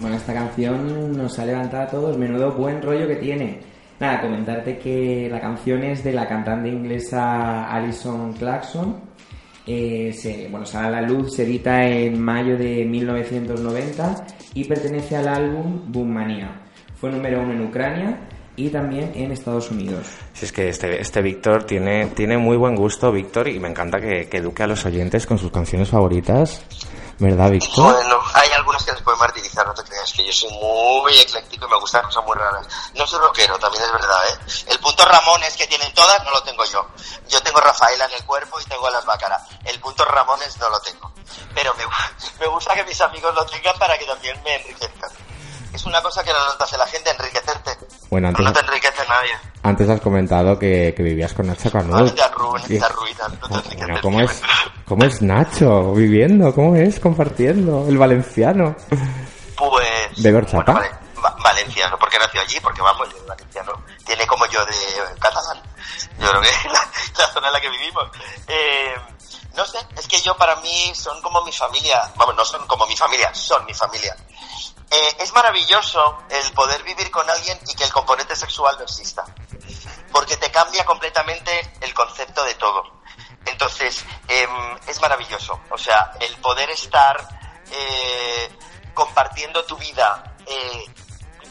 [0.00, 3.60] Bueno, esta canción nos ha levantado a todos, menudo buen rollo que tiene.
[4.00, 8.96] Nada, comentarte que la canción es de la cantante inglesa Alison Clarkson.
[9.64, 15.18] Eh, se, bueno, sale a la luz, se edita en mayo de 1990 y pertenece
[15.18, 16.50] al álbum Boom Mania.
[16.96, 18.18] Fue número uno en Ucrania
[18.56, 20.18] y también en Estados Unidos.
[20.38, 24.00] Si es que este, este Víctor tiene, tiene muy buen gusto, Víctor, y me encanta
[24.00, 26.62] que, que eduque a los oyentes con sus canciones favoritas.
[27.18, 27.92] ¿Verdad, Víctor?
[27.92, 31.66] Bueno, hay algunas que les pueden martirizar, no te creas, que yo soy muy ecléctico
[31.66, 32.68] y me gustan cosas muy raras.
[32.94, 34.38] No soy rockero, también es verdad, ¿eh?
[34.68, 36.86] El punto Ramones que tienen todas no lo tengo yo.
[37.28, 39.42] Yo tengo Rafaela en el cuerpo y tengo las Bácaras.
[39.64, 41.10] El punto Ramones no lo tengo.
[41.52, 41.84] Pero me,
[42.38, 45.10] me gusta que mis amigos lo tengan para que también me enriquezcan.
[45.72, 47.76] Es una cosa que no hace la gente, enriquecerte.
[48.10, 49.30] Bueno, antes, No te enriquece nadie.
[49.62, 52.18] antes has comentado que, que vivías con Nacho Canut.
[52.18, 54.00] arruinas, no te Bueno, enriqueces.
[54.02, 54.42] ¿cómo es,
[54.86, 56.54] ¿cómo es Nacho viviendo?
[56.54, 57.86] ¿Cómo es compartiendo?
[57.88, 58.74] El valenciano.
[59.56, 60.22] Pues.
[60.22, 60.72] ¿De Gorchapa?
[60.72, 63.72] bueno, vale, va- valenciano, porque nació allí, porque vamos, de valenciano.
[64.04, 64.74] Tiene como yo de
[65.18, 65.60] catalán.
[66.18, 66.80] Yo creo que la,
[67.18, 68.04] la zona en la que vivimos.
[68.46, 68.94] Eh,
[69.56, 72.02] no sé, es que yo para mí son como mi familia.
[72.16, 74.16] Vamos, no son como mi familia, son mi familia.
[74.90, 79.24] Eh, es maravilloso el poder vivir con alguien y que el componente sexual no exista.
[80.12, 82.82] Porque te cambia completamente el concepto de todo.
[83.44, 85.60] Entonces, em, es maravilloso.
[85.70, 87.28] O sea, el poder estar
[87.70, 88.50] eh,
[88.94, 90.84] compartiendo tu vida eh,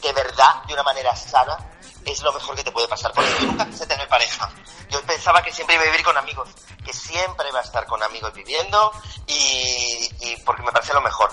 [0.01, 1.57] de verdad, de una manera sana,
[2.05, 3.11] es lo mejor que te puede pasar.
[3.13, 4.49] Porque yo nunca quise tener pareja.
[4.89, 6.49] Yo pensaba que siempre iba a vivir con amigos,
[6.85, 8.91] que siempre iba a estar con amigos viviendo
[9.27, 11.29] y, porque me parecía lo mejor.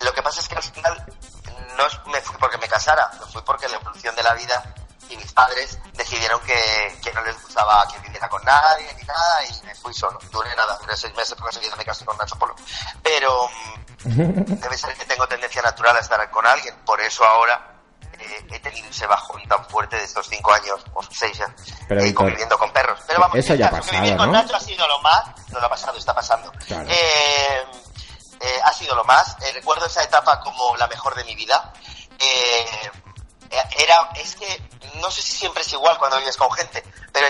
[0.00, 1.06] Lo que pasa es que al final
[1.80, 4.62] no me fui porque me casara, me fui porque la evolución de la vida
[5.08, 9.44] y mis padres decidieron que, que no les gustaba que viviera con nadie ni nada
[9.44, 10.18] y me fui solo.
[10.30, 12.54] Duré nada, duré seis meses porque enseguida me casé con Nacho Polo.
[13.02, 13.48] Pero
[14.04, 17.80] mm, debe ser que tengo tendencia natural a estar con alguien, por eso ahora
[18.18, 21.52] eh, he tenido ese bajón tan fuerte de estos cinco años o seis ya,
[21.88, 23.00] Pero, eh, conviviendo con perros.
[23.06, 24.32] Pero vamos, eso ya ha pasado, vivir con ¿no?
[24.32, 26.52] Nacho ha sido lo más, no lo ha pasado, está pasando.
[26.66, 26.86] Claro.
[26.88, 27.62] Eh,
[28.40, 29.36] eh, ha sido lo más.
[29.42, 31.72] Eh, recuerdo esa etapa como la mejor de mi vida.
[32.18, 32.90] Eh,
[33.50, 34.62] eh, era, es que
[34.96, 36.82] no sé si siempre es igual cuando vives con gente,
[37.12, 37.26] pero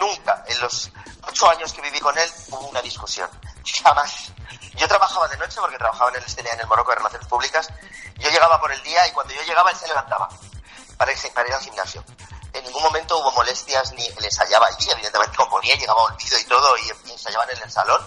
[0.00, 0.90] nunca, en los
[1.26, 3.28] ocho años que viví con él, hubo una discusión.
[3.84, 4.32] Jamás.
[4.74, 7.68] Yo trabajaba de noche porque trabajaba en el STNA en el Morocco de Relaciones Públicas.
[8.16, 10.28] Yo llegaba por el día y cuando yo llegaba él se levantaba
[10.96, 12.04] para irse- para ir al gimnasio.
[12.52, 16.76] En ningún momento hubo molestias ni él ensayaba allí, evidentemente componía, llegaba olvido y todo
[16.78, 18.06] y, ensayaban en el salón.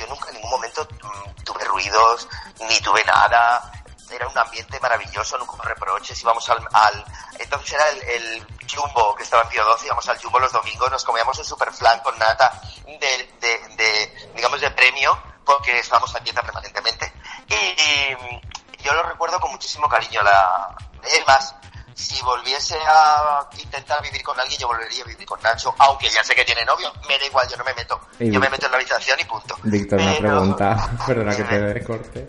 [0.00, 2.26] Yo nunca en ningún momento mm, tuve ruidos,
[2.68, 3.70] ni tuve nada.
[4.10, 6.20] Era un ambiente maravilloso, nunca hubo reproches.
[6.20, 7.04] Íbamos al, al-
[7.38, 10.90] entonces era el, el Jumbo que estaba en Pío 12, íbamos al Jumbo los domingos,
[10.90, 12.60] nos comíamos un super flan con nata
[12.98, 17.12] de, digamos, de premio, porque estábamos a dieta permanentemente.
[17.48, 20.22] Y, y yo lo recuerdo con muchísimo cariño.
[20.22, 21.54] La, es más,
[21.94, 26.22] si volviese a intentar vivir con alguien, yo volvería a vivir con Nacho, aunque ya
[26.24, 28.00] sé que tiene novio, me da igual, yo no me meto.
[28.18, 29.56] Y- Yo me meto en la habitación y punto.
[29.64, 30.90] Víctor, una Pero- pregunta.
[31.06, 32.28] Perdona que te dé corte.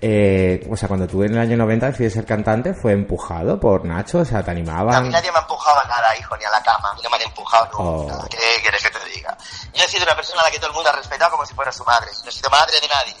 [0.00, 3.84] Eh, o sea, cuando tú en el año 90 decidiste ser cantante, ¿fue empujado por
[3.84, 4.18] Nacho?
[4.18, 5.10] O sea, ¿te A mí animaban?
[5.10, 6.90] nadie me ha empujado a nada, hijo, ni a la cama.
[6.90, 8.06] A mí no me han empujado Oh.
[8.08, 8.28] nunca.
[8.28, 9.36] ¿Qué quieres que te diga?
[9.72, 11.54] Yo he sido una persona a la que todo el mundo ha respetado como si
[11.54, 12.10] fuera su madre.
[12.22, 13.14] No he sido madre de nadie.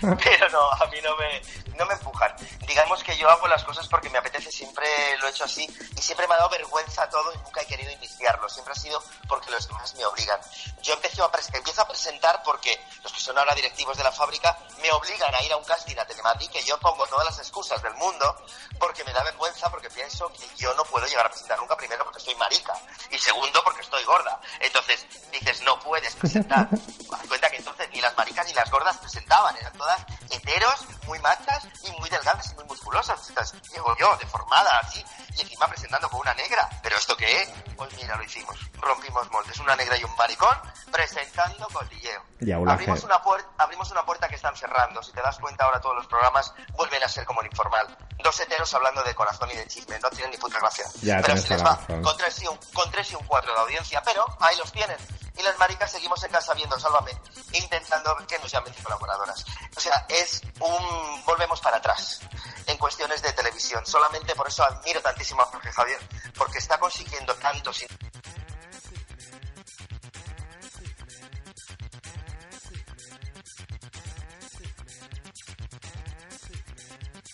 [0.24, 1.42] Pero no, a mí no me,
[1.80, 2.30] no me empujan.
[2.66, 4.86] Digamos que yo hago las cosas porque me apetece, siempre
[5.18, 5.66] lo he hecho así
[5.96, 8.48] y siempre me ha dado vergüenza todo y nunca he querido iniciarlo.
[8.50, 10.38] Siempre ha sido porque los demás me obligan.
[10.82, 14.58] Yo empiezo a, empiezo a presentar porque los que son ahora directivos de la fábrica
[14.82, 17.82] me obligan a ir a un casting a Telemadrid que yo pongo todas las excusas
[17.82, 18.36] del mundo
[18.78, 22.04] porque me da vergüenza porque pienso que yo no puedo llegar a presentar nunca primero
[22.04, 22.74] porque estoy marica
[23.10, 24.38] y segundo porque estoy gorda.
[24.60, 26.68] Entonces dices, no puedes presentar.
[27.12, 31.18] Haz cuenta que entonces ni las maricas ni las gordas presentaban, eran todas heteros, muy
[31.20, 33.28] machas y muy delgadas y muy musculosas.
[33.28, 35.04] Entonces llego yo, deformada, así,
[35.36, 36.68] y encima presentando con una negra.
[36.82, 37.50] ¿Pero esto qué es?
[37.76, 38.56] Pues mira, lo hicimos.
[38.80, 40.56] Rompimos moldes, una negra y un maricón,
[40.90, 42.22] presentando cotilleo.
[42.68, 43.20] Abrimos una,
[43.58, 45.02] abrimos una puerta que están cerrando.
[45.02, 47.86] Si te das cuenta ahora todos los programas vuelven a ser como el informal.
[48.22, 49.98] Dos heteros hablando de corazón y de chisme.
[49.98, 50.84] No tienen ni puta gracia.
[51.02, 53.60] Ya, pero se les va con tres, y un, con tres y un cuatro de
[53.60, 54.02] audiencia.
[54.02, 54.96] Pero ahí los tienen.
[55.38, 57.12] Y las maricas seguimos en casa viendo Sálvame,
[57.52, 59.44] intentando que nos llamen colaboradoras.
[59.76, 61.24] O sea, es un...
[61.24, 62.20] volvemos para atrás
[62.66, 63.84] en cuestiones de televisión.
[63.86, 65.98] Solamente por eso admiro tantísimo a Jorge Javier,
[66.36, 67.70] porque está consiguiendo tanto.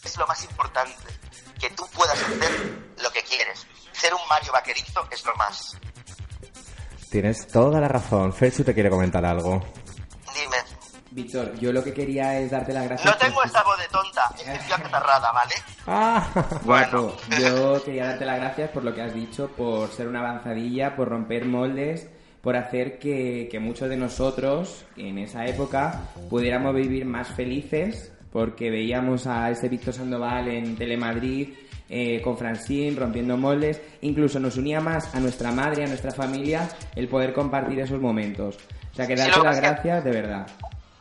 [0.05, 1.19] Es lo más importante,
[1.61, 3.67] que tú puedas hacer lo que quieres.
[3.93, 5.77] Ser un Mario Vaquerizo es lo más.
[7.17, 8.31] Tienes toda la razón.
[8.31, 9.65] Ferchu te quiere comentar algo.
[10.35, 10.57] Dime.
[11.13, 13.11] Víctor, yo lo que quería es darte las gracias.
[13.11, 15.55] No tengo esta voz de tonta, es que estoy acatarrada, ¿vale?
[15.87, 17.05] Ah, Bueno.
[17.05, 20.95] Guapo, yo quería darte las gracias por lo que has dicho, por ser una avanzadilla,
[20.95, 22.07] por romper moldes,
[22.43, 28.71] por hacer que, que muchos de nosotros en esa época pudiéramos vivir más felices, porque
[28.71, 31.55] veíamos a ese Víctor Sandoval en Telemadrid
[31.89, 36.69] eh, con Francine rompiendo moldes, incluso nos unía más a nuestra madre, a nuestra familia,
[36.95, 38.57] el poder compartir esos momentos.
[38.93, 40.47] O sea, que Sí, darte que las que- gracias de verdad.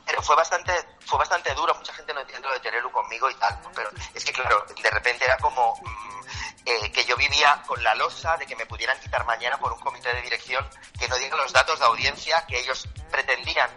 [0.05, 0.71] pero fue bastante
[1.05, 1.73] fue bastante duro.
[1.75, 4.89] Mucha gente no entiende lo de Terelu conmigo y tal pero es que claro de
[4.89, 8.99] repente era como mm, eh, que yo vivía con la losa de que me pudieran
[8.99, 10.65] quitar mañana por un comité de dirección
[10.99, 13.69] que no diga los datos de audiencia que ellos pretendían.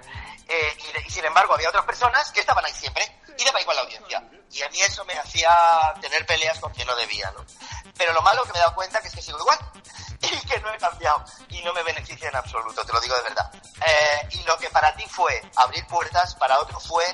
[0.49, 0.73] Eh,
[1.05, 3.05] y, y sin embargo había otras personas que estaban ahí siempre
[3.39, 4.23] y daba igual la audiencia.
[4.51, 7.45] Y a mí eso me hacía tener peleas con quien no debía, ¿no?
[7.97, 9.59] Pero lo malo que me he dado cuenta que es que sigo igual
[10.23, 13.23] y que no he cambiado y no me beneficia en absoluto, te lo digo de
[13.23, 13.51] verdad.
[13.87, 17.05] Eh, y lo que para ti fue abrir puertas, para otro fue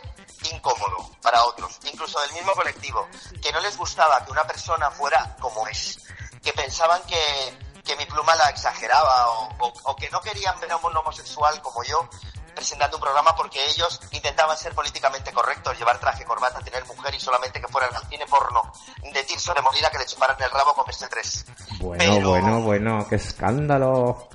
[0.53, 3.09] incómodo, para otros, incluso del mismo colectivo,
[3.43, 5.99] que no les gustaba que una persona fuera como es,
[6.43, 10.73] que pensaban que, que mi pluma la exageraba o, o- o que no querían ver
[10.73, 12.09] a un homosexual como yo
[12.55, 17.21] presentando un programa porque ellos intentaban ser políticamente correctos, llevar traje, corbata, tener mujer y
[17.21, 18.73] solamente que fueran al cine porno
[19.13, 21.45] de Tirso de Molina que le chuparan el rabo con este 3
[21.81, 24.29] Bueno, Pero- bueno, bueno, qué escándalo.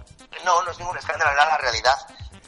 [0.45, 1.95] no, no es ningún escándalo, era la realidad.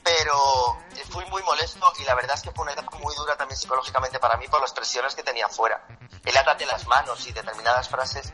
[0.03, 3.37] Pero eh, fui muy molesto y la verdad es que fue una etapa muy dura
[3.37, 5.85] también psicológicamente para mí por las presiones que tenía fuera.
[6.25, 8.29] El átate las manos y determinadas frases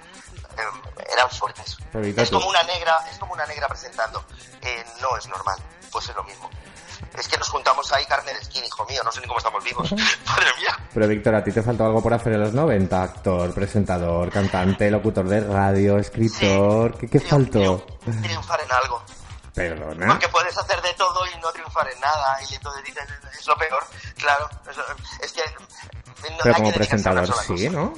[0.57, 1.75] eh, eran fuertes.
[2.15, 4.23] Es como una negra, es como una negra presentando.
[4.61, 5.61] Eh, no es normal,
[5.91, 6.49] pues es lo mismo.
[7.18, 9.64] Es que nos juntamos ahí carne de skin, hijo mío, no sé ni cómo estamos
[9.64, 9.91] vivos.
[10.26, 10.78] Madre mía.
[10.93, 13.01] Pero Víctor, ¿a ti te faltó algo por hacer en los 90?
[13.03, 16.97] Actor, presentador, cantante, locutor de radio, escritor.
[16.97, 17.60] ¿Qué, qué Triun- faltó?
[18.05, 19.03] triun- Triunfar en algo.
[19.53, 20.08] Perdona.
[20.08, 22.38] Porque puedes hacer de todo y no triunfar en nada.
[22.49, 23.03] Y entonces dices,
[23.39, 23.84] es lo peor.
[24.18, 24.78] Claro, es,
[25.26, 25.41] es que...
[26.30, 27.68] no Pero hay como que presentador sí.
[27.70, 27.93] ¿no?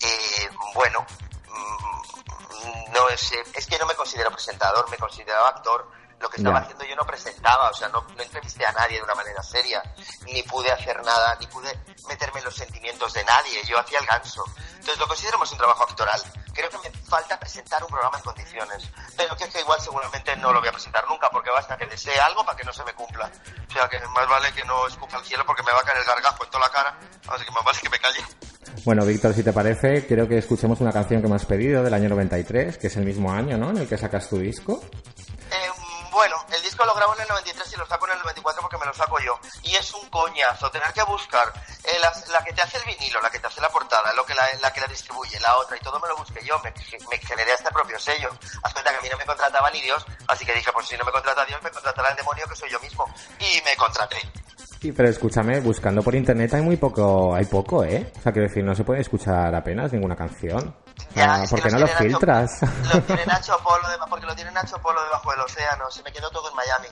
[0.00, 1.04] Eh, bueno,
[1.48, 5.88] mm, no es, eh, es que no me considero presentador, me consideraba actor.
[6.20, 6.64] Lo que estaba Ya.
[6.64, 9.82] haciendo yo no presentaba, o sea, no, no entrevisté a nadie de una manera seria,
[10.26, 11.70] ni pude hacer nada, ni pude
[12.08, 14.44] meterme en los sentimientos de nadie, yo hacía el ganso.
[14.74, 16.20] Entonces lo considero más un trabajo actoral.
[16.52, 20.36] Creo que me falta presentar un programa en condiciones, pero que es que igual seguramente
[20.36, 22.84] no lo voy a presentar nunca, porque basta que desee algo para que no se
[22.84, 23.30] me cumpla.
[23.68, 25.98] O sea, que más vale que no escupa al cielo porque me va a caer
[25.98, 26.98] el gargajo en toda la cara,
[27.28, 28.20] así que más vale que me calle.
[28.84, 31.92] Bueno, Víctor, si te parece, quiero que escuchemos una canción que me has pedido del
[31.94, 33.70] año 93, que es el mismo año, ¿no?
[33.70, 34.82] En el que sacas tu disco.
[36.20, 38.76] Bueno, el disco lo grabo en el 93 y lo saco en el 94 porque
[38.76, 39.40] me lo saco yo.
[39.62, 41.50] Y es un coñazo tener que buscar
[41.82, 44.26] eh, la, la que te hace el vinilo, la que te hace la portada, lo
[44.26, 46.58] que la, la que la distribuye, la otra, y todo me lo busqué yo.
[46.58, 46.74] Me,
[47.10, 48.28] me generé este propio sello.
[48.62, 50.98] Haz cuenta que a mí no me contrataba ni Dios, así que dije, pues si
[50.98, 53.06] no me contrata Dios, me contratará el demonio que soy yo mismo.
[53.38, 54.18] Y me contraté.
[54.78, 58.12] Sí, pero escúchame, buscando por internet hay muy poco, hay poco, ¿eh?
[58.18, 60.76] O sea, quiero decir, no se puede escuchar apenas ninguna canción.
[61.14, 62.60] Sea, Ya, es ¿Por que no los lo Nacho- filtras?
[62.94, 65.90] Lo tiene Nacho Polo, de- porque lo tiene Nacho Polo debajo del océano.
[65.90, 66.88] Se me quedó todo en Miami.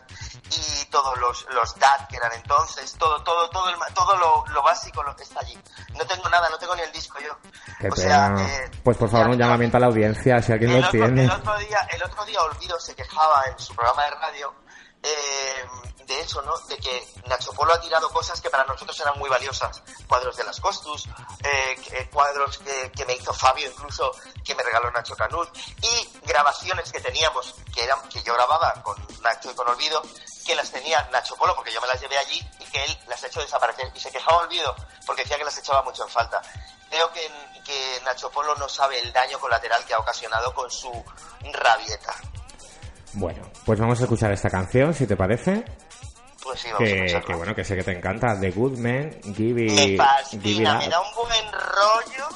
[0.50, 4.62] Y todos los, los DAT que eran entonces, todo, todo, todo, el, todo lo, lo
[4.62, 5.58] básico lo, está allí.
[5.96, 7.36] No tengo nada, no tengo ni el disco yo.
[7.78, 8.48] Qué o sea, pena.
[8.48, 11.24] eh, pues por favor, un llamamiento a la audiencia, si alguien lo otro, tiene.
[11.24, 14.54] el otro día, el otro día Olvido se quejaba en su programa de radio
[15.02, 15.64] eh,
[16.08, 16.56] de eso, ¿no?
[16.60, 19.82] De que Nacho Polo ha tirado cosas que para nosotros eran muy valiosas.
[20.08, 21.06] Cuadros de las Costus,
[21.44, 24.10] eh, eh, cuadros que, me hizo Fabio incluso,
[24.42, 25.48] que me regaló Nacho Canut,
[25.82, 30.02] y grabaciones que teníamos, que eran, que yo grababa con Nacho y con Olvido,
[30.46, 33.22] que las tenía Nacho Polo, porque yo me las llevé allí y que él las
[33.22, 33.92] ha hecho desaparecer.
[33.94, 34.74] Y se quejaba Olvido,
[35.06, 36.40] porque decía que las echaba mucho en falta.
[36.88, 37.30] Creo que,
[37.64, 41.04] que Nacho Polo no sabe el daño colateral que ha ocasionado con su
[41.52, 42.14] rabieta.
[43.14, 45.64] Bueno, pues vamos a escuchar esta canción, si te parece.
[46.42, 47.26] Pues sí, vamos a Que, escucharla.
[47.26, 48.38] que bueno, que sé que te encanta.
[48.40, 52.28] The Good Man, Give It, Me give it fascina, me da un buen rollo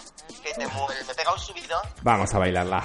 [0.42, 1.06] que te mueres.
[1.06, 1.82] Me pega un subidón.
[2.02, 2.84] Vamos a bailarla.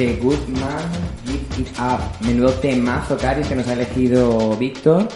[0.00, 0.88] The Good Man
[1.26, 2.24] Give It Up.
[2.24, 5.06] Menudo temazo, Caris, que nos ha elegido Víctor.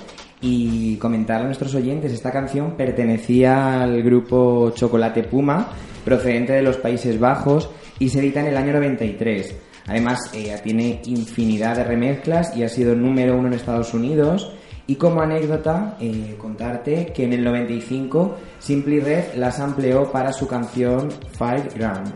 [0.43, 5.71] Y comentar a nuestros oyentes, esta canción pertenecía al grupo Chocolate Puma,
[6.05, 9.57] procedente de los Países Bajos, y se edita en el año 93.
[9.87, 14.53] Además, eh, tiene infinidad de remezclas y ha sido número uno en Estados Unidos.
[14.87, 20.47] Y como anécdota, eh, contarte que en el 95 Simply Red las amplió para su
[20.47, 21.09] canción
[21.39, 22.13] Five Grand.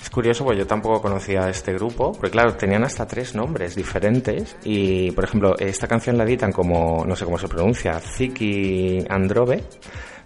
[0.00, 3.74] Es curioso, porque yo tampoco conocía a este grupo, porque claro, tenían hasta tres nombres
[3.74, 9.04] diferentes y, por ejemplo, esta canción la editan como, no sé cómo se pronuncia, Ziki
[9.08, 9.62] Androve,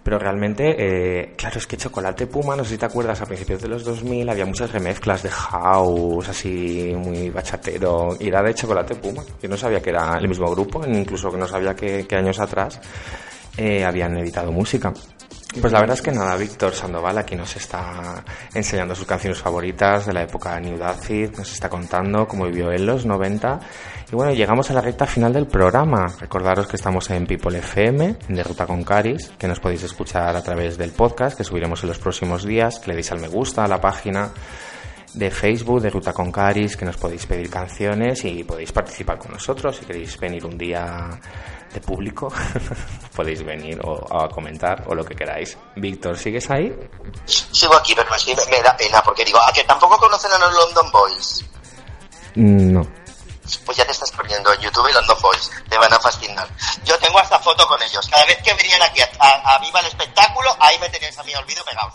[0.01, 3.61] pero realmente, eh, claro, es que Chocolate Puma, no sé si te acuerdas, a principios
[3.63, 8.95] de los 2000 había muchas remezclas de house, así muy bachatero, y era de Chocolate
[8.95, 9.23] Puma.
[9.41, 12.39] Yo no sabía que era el mismo grupo, incluso que no sabía que, que años
[12.39, 12.79] atrás
[13.57, 14.93] eh, habían editado música.
[15.59, 20.05] Pues la verdad es que nada, Víctor Sandoval aquí nos está enseñando sus canciones favoritas
[20.05, 23.59] de la época New Acid, nos está contando cómo vivió él los 90.
[24.11, 26.07] Y bueno, llegamos a la recta final del programa.
[26.19, 30.35] Recordaros que estamos en People FM, en De Ruta con Caris, que nos podéis escuchar
[30.35, 33.29] a través del podcast que subiremos en los próximos días, que le deis al me
[33.29, 34.31] gusta a la página
[35.13, 39.31] de Facebook de Ruta con Caris, que nos podéis pedir canciones y podéis participar con
[39.31, 39.77] nosotros.
[39.77, 41.09] Si queréis venir un día
[41.75, 42.31] de público,
[43.15, 45.57] podéis venir o, a comentar o lo que queráis.
[45.75, 46.73] Víctor, ¿sigues ahí?
[47.25, 50.37] Sigo aquí, pero sí me, me da pena porque digo, ¿a que tampoco conocen a
[50.39, 51.45] los London Boys?
[52.35, 52.87] No.
[53.63, 56.47] Pues ya te estás poniendo en YouTube y London Boys, te van a fascinar.
[56.83, 58.07] Yo tengo hasta foto con ellos.
[58.09, 61.23] Cada vez que venían aquí a, a- a Viva el Espectáculo, ahí me tenéis a
[61.23, 61.93] mí olvido pegados.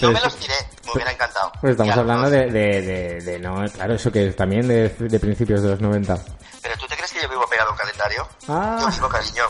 [0.00, 0.54] No me los tiré,
[0.84, 1.50] me hubiera encantado.
[1.60, 5.18] Pues estamos hablando de, de, de, de no, claro, eso que es también de, de
[5.20, 6.18] principios de los 90.
[7.16, 8.28] Que yo vivo pegado a un calendario?
[8.48, 8.78] Ah.
[8.80, 9.44] Yo vivo, cariño.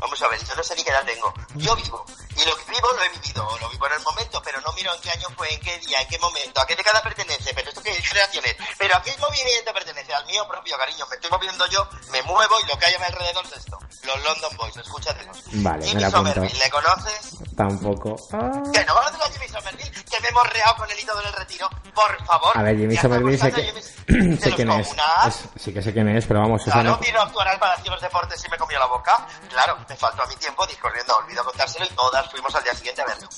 [0.00, 1.32] Vamos a ver, yo no sé ni qué edad tengo.
[1.54, 2.04] Yo vivo.
[2.36, 3.58] Y lo que vivo lo he vivido.
[3.60, 6.00] Lo vivo en el momento, pero no miro en qué año fue, en qué día,
[6.00, 8.56] en qué momento, a qué década pertenece, pero esto qué generaciones.
[8.78, 11.06] Pero a qué movimiento pertenece, al mío propio, cariño.
[11.08, 13.78] Me estoy moviendo yo, me muevo y lo que hay a mi alrededor es esto.
[14.02, 15.38] Los London Boys, escúchatelos.
[15.52, 16.10] Vale, Jimmy.
[16.10, 17.38] Somerville, ¿le conoces?
[17.56, 18.16] Tampoco.
[18.32, 18.50] Ah.
[18.72, 21.68] Que no conoces a Jimmy Somerville, que me hemos reado con el hito del retiro.
[21.94, 22.56] Por favor.
[22.58, 24.88] A ver, Jimmy Somerville sé que, de sé quién es.
[25.26, 27.84] Es- Sí que sé quién es, pero vamos, Claro, no- vino a actuar al Palacio
[27.84, 29.26] de los Deportes y me comió la boca.
[29.48, 33.02] Claro, me faltó a mi tiempo discorriendo, olvido contárselo y todas fuimos al día siguiente
[33.02, 33.28] a verlo.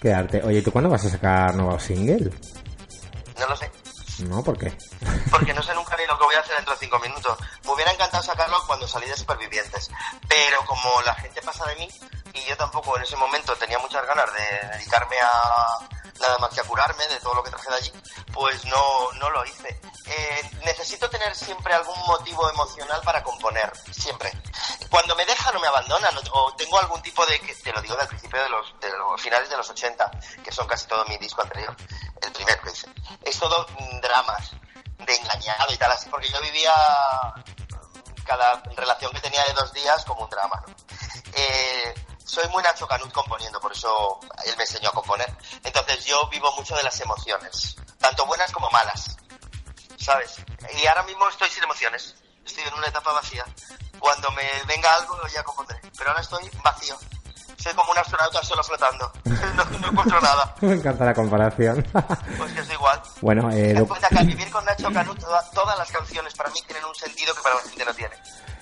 [0.00, 0.42] qué arte.
[0.44, 2.30] Oye, ¿tú cuándo vas a sacar nuevo single?
[3.38, 3.70] No lo sé,
[4.28, 4.72] No, ¿por qué?
[5.30, 7.36] porque no sé nunca ni lo que voy a hacer dentro de cinco minutos.
[7.64, 9.90] Me hubiera encantado sacarlo cuando salí de Supervivientes,
[10.28, 11.88] pero como la gente pasa de mí
[12.34, 15.78] y yo tampoco en ese momento tenía muchas ganas de dedicarme a
[16.20, 17.92] nada más que a curarme de todo lo que traje de allí,
[18.32, 19.80] pues no, no lo hice.
[20.06, 24.32] Eh, necesito tener siempre algún motivo emocional para componer, siempre.
[24.90, 27.96] Cuando me deja no me abandonan, o- tengo algún tipo de, que- te lo digo
[27.96, 30.10] del principio de los, de finales de los 80,
[30.44, 31.74] que son casi todo mi disco anterior,
[32.22, 32.88] el primero que hice.
[33.22, 34.50] Es todo mm, dramas,
[34.98, 36.72] de engañado y tal así, porque yo vivía
[38.24, 40.74] cada relación que tenía de dos días como un drama, ¿no?
[41.34, 45.32] Eh, soy muy Nacho Canut componiendo, por eso él me enseñó a componer.
[45.62, 49.16] Entonces yo vivo mucho de las emociones, tanto buenas como malas,
[49.98, 50.36] ¿sabes?
[50.82, 52.14] Y ahora mismo estoy sin emociones,
[52.44, 53.44] estoy en una etapa vacía.
[53.98, 56.96] Cuando me venga algo ya compondré, pero ahora estoy vacío.
[57.56, 61.82] Soy como un astronauta solo flotando, no, no encuentro nada, Me encanta la comparación.
[62.36, 63.00] pues que es igual.
[63.22, 66.50] bueno, eh, Ten cuenta que al vivir con Nacho Canut toda- todas las canciones para
[66.50, 68.16] mí tienen un sentido que para la gente no tiene.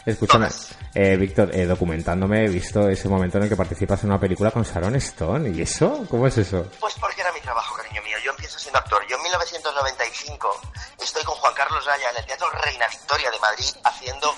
[0.05, 0.49] Escúchame.
[0.95, 4.51] Eh, Víctor, eh, documentándome he visto ese momento en el que participas en una película
[4.51, 5.51] con Sharon Stone.
[5.51, 6.05] ¿Y eso?
[6.09, 6.67] ¿Cómo es eso?
[6.81, 8.17] Pues porque era mi trabajo, cariño mío.
[8.25, 9.03] Yo empiezo siendo actor.
[9.09, 10.61] Yo en 1995
[11.03, 14.35] estoy con Juan Carlos Raya en el Teatro Reina Victoria de Madrid haciendo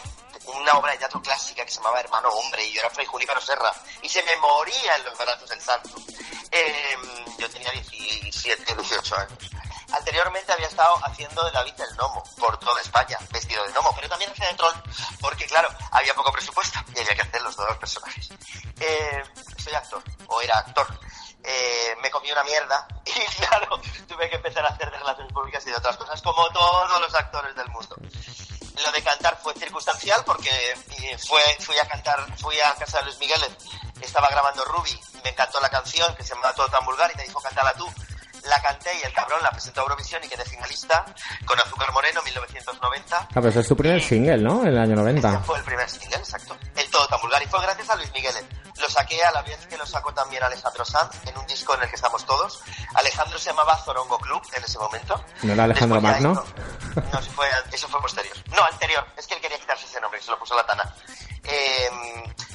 [0.47, 3.41] una obra de teatro clásica que se llamaba Hermano Hombre y yo era Fray Junípero
[3.41, 5.91] Serra y se me moría en los brazos del santo.
[6.51, 6.97] Eh,
[7.39, 9.51] yo tenía 17, 18 años.
[9.97, 14.09] Anteriormente había estado haciendo de David el Nomo por toda España, vestido de Nomo, pero
[14.09, 14.75] también hacía de troll
[15.21, 18.29] porque, claro, había poco presupuesto y había que hacer los dos personajes.
[18.81, 19.23] Eh,
[19.57, 20.87] soy actor, o era actor.
[21.45, 25.65] Eh, me comí una mierda y, claro, tuve que empezar a hacer de relaciones públicas
[25.67, 27.97] y de otras cosas, como todos los actores del mundo.
[28.85, 33.05] Lo de cantar fue circunstancial porque eh, fue, fui a cantar, fui a casa de
[33.05, 33.41] Luis Miguel,
[34.01, 37.23] estaba grabando Ruby, me encantó la canción que se llama Todo tan vulgar y me
[37.23, 37.87] dijo cántala tú.
[38.49, 41.05] La canté y el cabrón la presentó a Eurovisión y quedé finalista
[41.47, 43.17] con Azúcar Moreno 1990.
[43.17, 44.63] Ah, pero ese es tu primer single, ¿no?
[44.63, 45.29] En el año 90.
[45.29, 46.57] Ese fue el primer single, exacto.
[46.77, 48.35] El Todo tan vulgar y fue gracias a Luis Miguel.
[48.81, 51.83] Lo saqué a la vez que lo sacó también Alejandro Sanz en un disco en
[51.83, 52.61] el que estamos todos.
[52.95, 55.25] Alejandro se llamaba Zorongo Club en ese momento.
[55.43, 56.35] ¿No era Alejandro Magno?
[57.13, 58.37] No, eso fue, eso fue posterior.
[58.55, 59.07] No, anterior.
[59.17, 60.95] Es que él quería quitarse ese nombre, se lo puso la Tana.
[61.45, 61.91] Eh,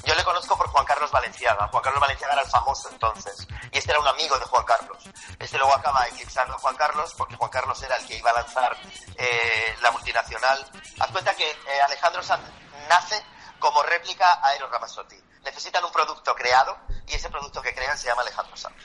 [0.04, 1.68] Yo le conozco por Juan Carlos Valenciaga.
[1.68, 3.48] Juan Carlos Valenciaga era el famoso entonces.
[3.72, 5.04] Y este era un amigo de Juan Carlos.
[5.38, 8.34] Este luego acaba eclipsando a Juan Carlos porque Juan Carlos era el que iba a
[8.34, 8.76] lanzar
[9.18, 10.66] eh, la multinacional.
[11.00, 12.44] Haz cuenta que eh, Alejandro Sanz
[12.88, 13.24] nace
[13.60, 15.22] como réplica a Eros Ramazzotti.
[15.46, 16.78] Necesitan un producto creado
[17.08, 18.76] y ese producto que crean se llama Alejandro Sanz.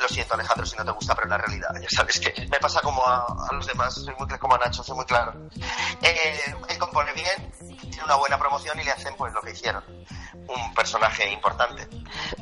[0.00, 1.68] Lo siento, Alejandro, si no te gusta, pero la realidad.
[1.80, 4.82] Ya sabes que me pasa como a, a los demás, soy muy como a Nacho,
[4.82, 5.34] soy muy claro.
[6.02, 9.84] Eh, él compone bien, tiene una buena promoción y le hacen pues lo que hicieron.
[10.48, 11.86] Un personaje importante.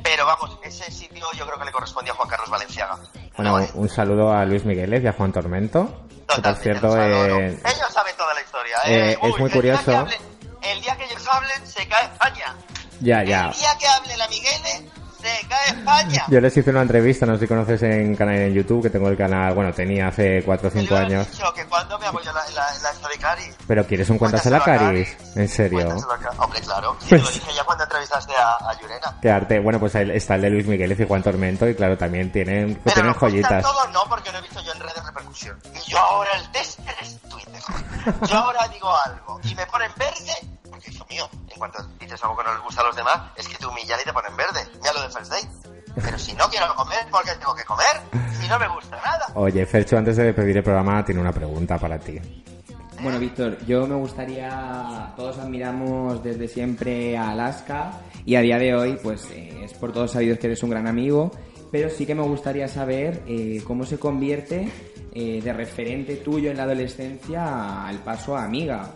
[0.03, 2.97] Pero vamos, ese sitio yo creo que le correspondía a Juan Carlos Valenciaga.
[3.35, 6.07] Bueno, No, un saludo a Luis Migueles y a Juan Tormento.
[6.27, 8.77] Que por cierto, eh, ellos saben toda la historia.
[8.85, 9.19] eh, ¿eh?
[9.21, 10.07] es Uy, muy curioso.
[10.61, 12.55] el día que ellos hablen, se cae España.
[13.01, 13.47] Ya, ya.
[13.49, 14.91] El día que hable la Miguele,
[15.21, 16.25] se cae España.
[16.27, 19.09] Yo les hice una entrevista, no sé si conoces en canal en YouTube, que tengo
[19.09, 21.31] el canal, bueno, tenía hace 4 o Yo 5 le he años.
[21.31, 23.43] dicho que cuando me apoyo la, la, la story Cari.
[23.67, 25.17] Pero ¿quieres un Cuéntaselo a Caris?
[25.35, 25.89] En serio.
[26.37, 26.95] Hombre, claro.
[26.99, 29.17] Sí, Pues- lo dije ya cuando entrevistaste a, a Yurena.
[29.21, 29.59] Qué arte.
[29.59, 32.79] Bueno, pues ahí está el de Luis Migueles y Juan Tormento, y claro, también tienen,
[32.83, 33.63] Pero tienen lo cuentan joyitas.
[33.63, 35.59] todo no, porque lo he visto yo en redes de repercusión.
[35.75, 37.61] Y yo ahora el test es Twitter.
[38.29, 40.31] Yo ahora digo algo y me ponen verde,
[40.77, 43.47] porque hijo mío, en cuanto dices algo que no les gusta a los demás, es
[43.47, 44.59] que te humillan y te ponen verde.
[44.83, 45.43] Ya lo de First Day.
[45.95, 47.85] Pero si no quiero comer, ¿por qué tengo que comer?
[48.39, 49.27] Si no me gusta nada.
[49.33, 52.19] Oye, Fercho, antes de despedir el programa, tiene una pregunta para ti.
[53.01, 57.93] Bueno, Víctor, yo me gustaría, todos admiramos desde siempre a Alaska
[58.25, 60.87] y a día de hoy, pues eh, es por todos sabidos que eres un gran
[60.87, 61.31] amigo,
[61.71, 64.71] pero sí que me gustaría saber eh, cómo se convierte
[65.13, 68.93] eh, de referente tuyo en la adolescencia al paso a amiga.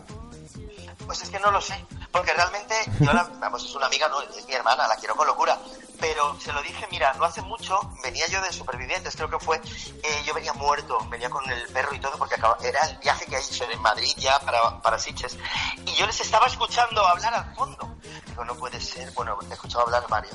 [1.11, 4.21] Pues es que no lo sé, porque realmente yo la, vamos, es una amiga, no,
[4.21, 5.59] es mi hermana, la quiero con locura.
[5.99, 9.57] Pero se lo dije, mira, no hace mucho venía yo de Supervivientes, creo que fue,
[9.57, 13.25] eh, yo venía muerto, venía con el perro y todo, porque acaba- era el viaje
[13.25, 15.37] que he hecho en Madrid ya para, para Sitges.
[15.85, 17.97] Y yo les estaba escuchando hablar al fondo.
[18.27, 20.31] Digo, no puede ser, bueno, he escuchado hablar Mario.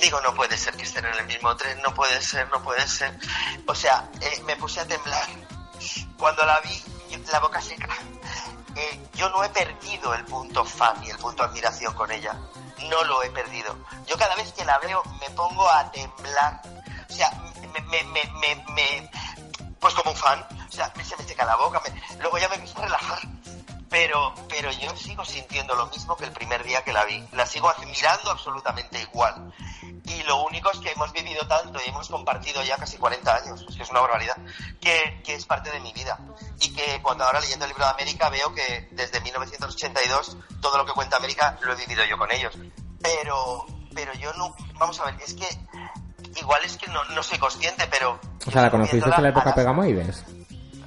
[0.00, 2.88] Digo, no puede ser que estén en el mismo tren, no puede ser, no puede
[2.88, 3.18] ser.
[3.66, 5.28] O sea, eh, me puse a temblar.
[6.18, 6.82] Cuando la vi,
[7.30, 7.88] la boca seca.
[9.14, 12.38] Yo no he perdido el punto fan y el punto admiración con ella.
[12.90, 13.76] No lo he perdido.
[14.06, 16.60] Yo cada vez que la veo me pongo a temblar.
[17.08, 17.30] O sea,
[17.72, 19.10] me, me, me, me,
[19.80, 20.44] pues como un fan.
[20.68, 21.80] O sea, se me seca la boca.
[22.20, 23.18] luego ya me empiezo a relajar.
[23.88, 27.26] Pero, pero yo sigo sintiendo lo mismo que el primer día que la vi.
[27.32, 29.52] La sigo admirando absolutamente igual.
[30.06, 33.64] Y lo único es que hemos vivido tanto y hemos compartido ya casi 40 años,
[33.68, 34.36] es que es una barbaridad,
[34.80, 36.18] que, que es parte de mi vida.
[36.60, 40.86] Y que cuando ahora leyendo el libro de América veo que desde 1982 todo lo
[40.86, 42.54] que cuenta América lo he vivido yo con ellos.
[43.02, 45.46] Pero, pero yo no, vamos a ver, es que
[46.38, 48.20] igual es que no, no soy consciente, pero...
[48.46, 50.24] O sea, ¿la conociste en la época Pegamoides?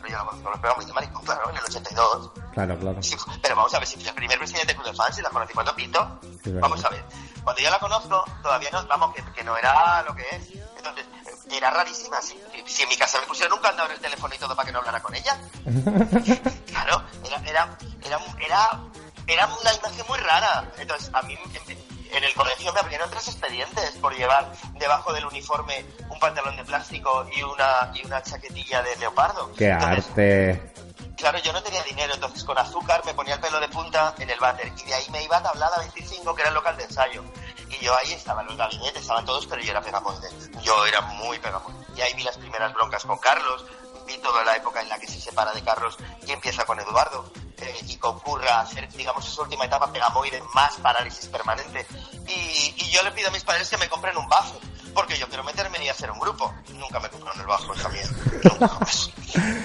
[0.09, 2.31] yo la conozco, los Pegamoides de Maricón, claro, en el 82.
[2.53, 3.03] Claro, claro.
[3.03, 5.53] Sí, pero vamos a ver, si el primer presidente del club de fans la conocí
[5.53, 6.19] cuando pito.
[6.43, 7.03] Sí, vamos a ver,
[7.43, 10.49] cuando yo la conozco, todavía no, vamos, que, que no era lo que es.
[10.77, 11.05] Entonces,
[11.51, 12.21] era rarísima.
[12.21, 14.65] Si, si en mi casa me pusieron un candado en el teléfono y todo para
[14.65, 15.37] que no hablara con ella.
[16.69, 18.81] Claro, era, era, era, era,
[19.27, 20.71] era una imagen muy rara.
[20.77, 21.77] Entonces, a mí en,
[22.11, 26.63] en el colegio me abrieron tres expedientes por llevar debajo del uniforme un pantalón de
[26.63, 29.51] plástico y una, y una chaquetilla de leopardo.
[29.57, 30.73] ¡Qué Entonces, arte!
[31.19, 34.29] Claro, yo no tenía dinero, entonces con azúcar me ponía el pelo de punta en
[34.29, 36.85] el váter y de ahí me iba a Tablada 25, que era el local de
[36.85, 37.21] ensayo.
[37.69, 40.29] Y yo ahí estaban los gabinetes, estaban todos, pero yo era pegamoide.
[40.63, 41.77] Yo era muy pegamoide.
[41.93, 43.65] Y ahí vi las primeras broncas con Carlos,
[44.07, 47.29] vi toda la época en la que se separa de Carlos y empieza con Eduardo
[47.57, 51.85] eh, y concurre a hacer, digamos, esa última etapa pegamoide más parálisis permanente.
[52.29, 54.57] Y, y yo le pido a mis padres que me compren un bajo,
[54.93, 56.53] porque yo quiero meterme y hacer un grupo.
[56.73, 58.09] Nunca me compraron el bajo, hija mía.
[58.43, 59.11] Nunca, jamás.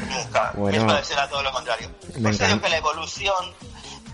[0.09, 0.53] Nunca.
[0.55, 0.79] Bueno.
[0.79, 1.91] Mis padres era todo lo contrario.
[2.23, 3.55] Por eso digo que la evolución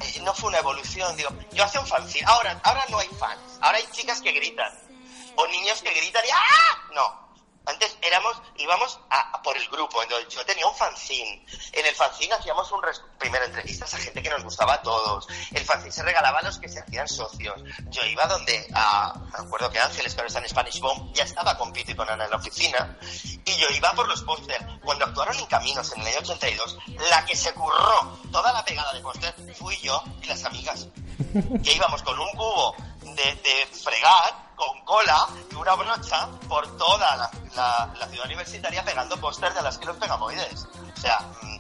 [0.01, 1.17] eh, no fue una evolución.
[1.17, 2.25] Digo, yo hacía un fanzine.
[2.27, 3.41] Ahora, ahora no hay fans.
[3.61, 4.73] Ahora hay chicas que gritan.
[5.37, 6.79] O niños que gritan y ¡ah!
[6.95, 7.30] No.
[7.67, 10.03] Antes éramos, íbamos a, a por el grupo.
[10.03, 11.45] Entonces, yo tenía un fanzine.
[11.73, 12.81] En el fanzine hacíamos un
[13.19, 15.27] primero entrevistas a gente que nos gustaba a todos.
[15.53, 17.61] El fanzine se regalaba a los que se hacían socios.
[17.91, 21.25] Yo iba donde, a, me acuerdo que Ángeles, que ahora está en Spanish Bomb, ya
[21.25, 22.99] estaba con Pito y con Ana en la oficina.
[23.45, 24.65] Y yo iba por los pósters.
[24.83, 26.79] Cuando actuaron en Caminos en el año 82,
[27.11, 30.89] la que se curró toda la pegada de póster fui yo y las amigas.
[31.63, 37.17] Que íbamos con un cubo de, de fregar, con cola y una brocha por toda
[37.17, 40.67] la, la- la ciudad universitaria pegando pósters de las que los pegamoides.
[40.97, 41.57] O sea, mm,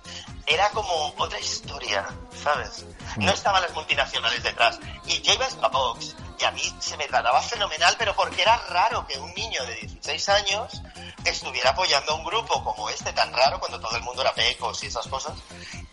[0.46, 2.06] era como otra historia,
[2.42, 2.84] ¿sabes?
[3.16, 4.78] No estaban las multinacionales detrás.
[5.06, 8.56] Y yo iba a Spabox y a mí se me trataba fenomenal, pero porque era
[8.68, 10.82] raro que un niño de 16 años
[11.24, 14.82] estuviera apoyando a un grupo como este tan raro cuando todo el mundo era pecos
[14.82, 15.34] y esas cosas,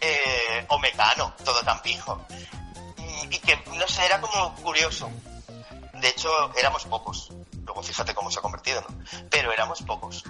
[0.01, 2.26] eh, o mecano, todo tan pijo.
[2.97, 5.10] Y, y que, no sé, era como curioso.
[6.02, 7.30] De hecho, éramos pocos.
[7.66, 8.88] Luego fíjate cómo se ha convertido, ¿no?
[9.30, 10.24] Pero éramos pocos.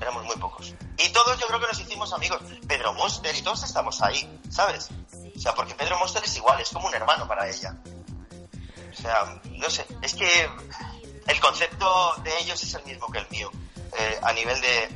[0.00, 0.74] Éramos muy pocos.
[0.98, 2.40] Y todos yo creo que nos hicimos amigos.
[2.68, 4.88] Pedro Monster y todos estamos ahí, ¿sabes?
[5.34, 7.76] O sea, porque Pedro Monster es igual, es como un hermano para ella.
[8.92, 10.50] O sea, no sé, es que
[11.26, 13.50] el concepto de ellos es el mismo que el mío.
[13.98, 14.88] eh, a nivel de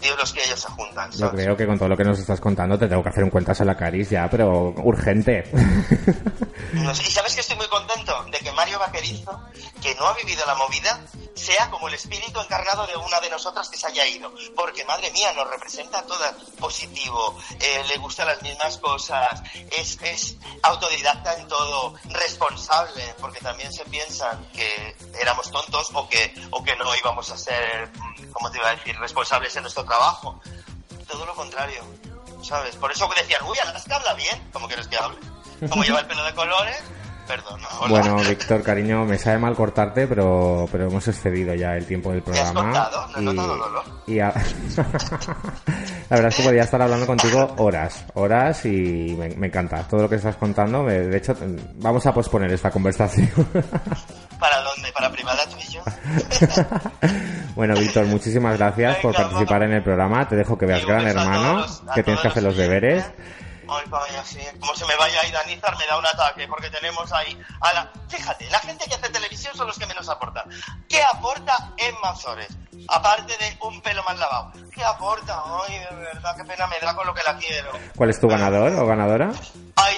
[0.00, 1.10] Dios los que ellos se juntan.
[1.12, 1.44] Yo ¿sabes?
[1.44, 3.60] creo que con todo lo que nos estás contando te tengo que hacer un cuentas
[3.60, 5.44] a la Caris ya, pero urgente.
[6.72, 9.40] No sé, y sabes que estoy muy contento de que Mario Vaquerizo,
[9.80, 11.00] que no ha vivido la movida,
[11.34, 14.32] sea como el espíritu encarnado de una de nosotras que se haya ido.
[14.54, 19.40] Porque, madre mía, nos representa a todas positivo, eh, le gustan las mismas cosas,
[19.70, 26.34] es, es autodidacta en todo, responsable, porque también se piensan que éramos tontos o que,
[26.50, 29.86] o que no íbamos a ser, mm, ¿cómo te iba a decir?, responsables en nuestro
[29.88, 30.40] trabajo.
[31.08, 31.82] Todo lo contrario,
[32.42, 32.76] ¿sabes?
[32.76, 35.18] Por eso decían, uy, Alaska habla bien, ¿cómo quieres que hable?
[35.68, 36.82] Como lleva el pelo de colores,
[37.80, 37.88] hola.
[37.88, 42.22] Bueno, Víctor, cariño, me sabe mal cortarte, pero, pero hemos excedido ya el tiempo del
[42.26, 42.90] ¿Me has programa.
[43.20, 43.32] No
[44.06, 44.32] y a-
[46.10, 50.02] la verdad es que podría estar hablando contigo horas, horas y me, me encanta todo
[50.02, 50.82] lo que estás contando.
[50.82, 51.36] Me- De hecho,
[51.76, 53.28] vamos a posponer esta conversación.
[54.38, 54.92] ¿Para dónde?
[54.92, 55.82] ¿Para privada tú y yo?
[57.56, 60.26] bueno, Víctor, muchísimas gracias por participar en el programa.
[60.28, 63.04] Te dejo que veas Gran Hermano, que tienes que hacer los deberes.
[63.68, 64.40] Ay, vaya, sí.
[64.60, 67.92] Como se me vaya ahí Danizar, me da un ataque, porque tenemos ahí a la...
[68.08, 70.44] Fíjate, la gente que hace televisión son los que menos aportan.
[70.88, 72.48] ¿Qué aporta Emma Ozores?
[72.88, 74.52] Aparte de un pelo mal lavado.
[74.72, 75.42] ¿Qué aporta?
[75.66, 77.72] Ay, de verdad, qué pena me da con lo que la quiero.
[77.96, 79.32] ¿Cuál es tu ganador o ganadora?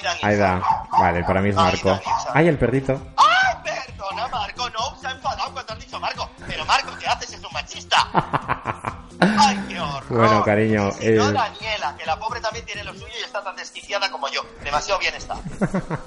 [0.02, 0.30] Danizar.
[0.30, 0.62] Aida.
[0.90, 2.00] Vale, para mí es Marco.
[2.32, 3.00] Ay, el perrito.
[3.16, 3.29] ¡Ay,
[3.62, 4.70] perdona, Marco!
[4.70, 6.30] No, se ha enfadado cuando has dicho Marco.
[6.46, 7.32] Pero Marco, ¿qué haces?
[7.34, 8.08] Es un machista.
[9.20, 10.18] ¡Ay, qué horror!
[10.18, 13.24] Bueno, cariño, Y si no, eh, Daniela, que la pobre también tiene lo suyo y
[13.24, 14.42] está tan desquiciada como yo.
[14.64, 15.36] Demasiado bien está.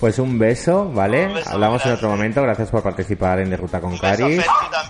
[0.00, 1.26] Pues un beso, ¿vale?
[1.26, 2.42] Un beso Hablamos en otro momento.
[2.42, 4.26] Gracias por participar en De Ruta con Un beso,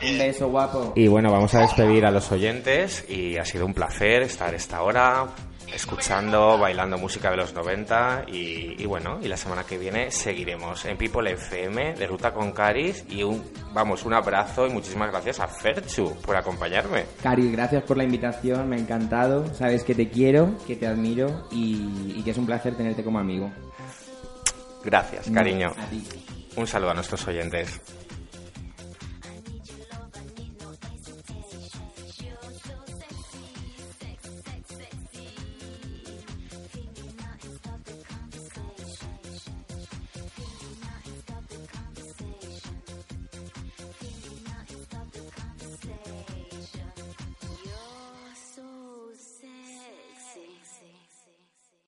[0.00, 0.92] tú Un beso guapo.
[0.96, 4.80] Y bueno, vamos a despedir a los oyentes y ha sido un placer estar esta
[4.80, 5.26] hora
[5.74, 10.84] escuchando, bailando música de los 90 y, y bueno, y la semana que viene seguiremos
[10.84, 13.42] en People FM de Ruta con Caris y un,
[13.72, 17.04] vamos, un abrazo y muchísimas gracias a Ferchu por acompañarme.
[17.22, 19.52] Cari, gracias por la invitación, me ha encantado.
[19.54, 23.18] Sabes que te quiero, que te admiro y, y que es un placer tenerte como
[23.18, 23.50] amigo.
[24.84, 25.72] Gracias, cariño.
[26.56, 27.80] Un saludo a nuestros oyentes.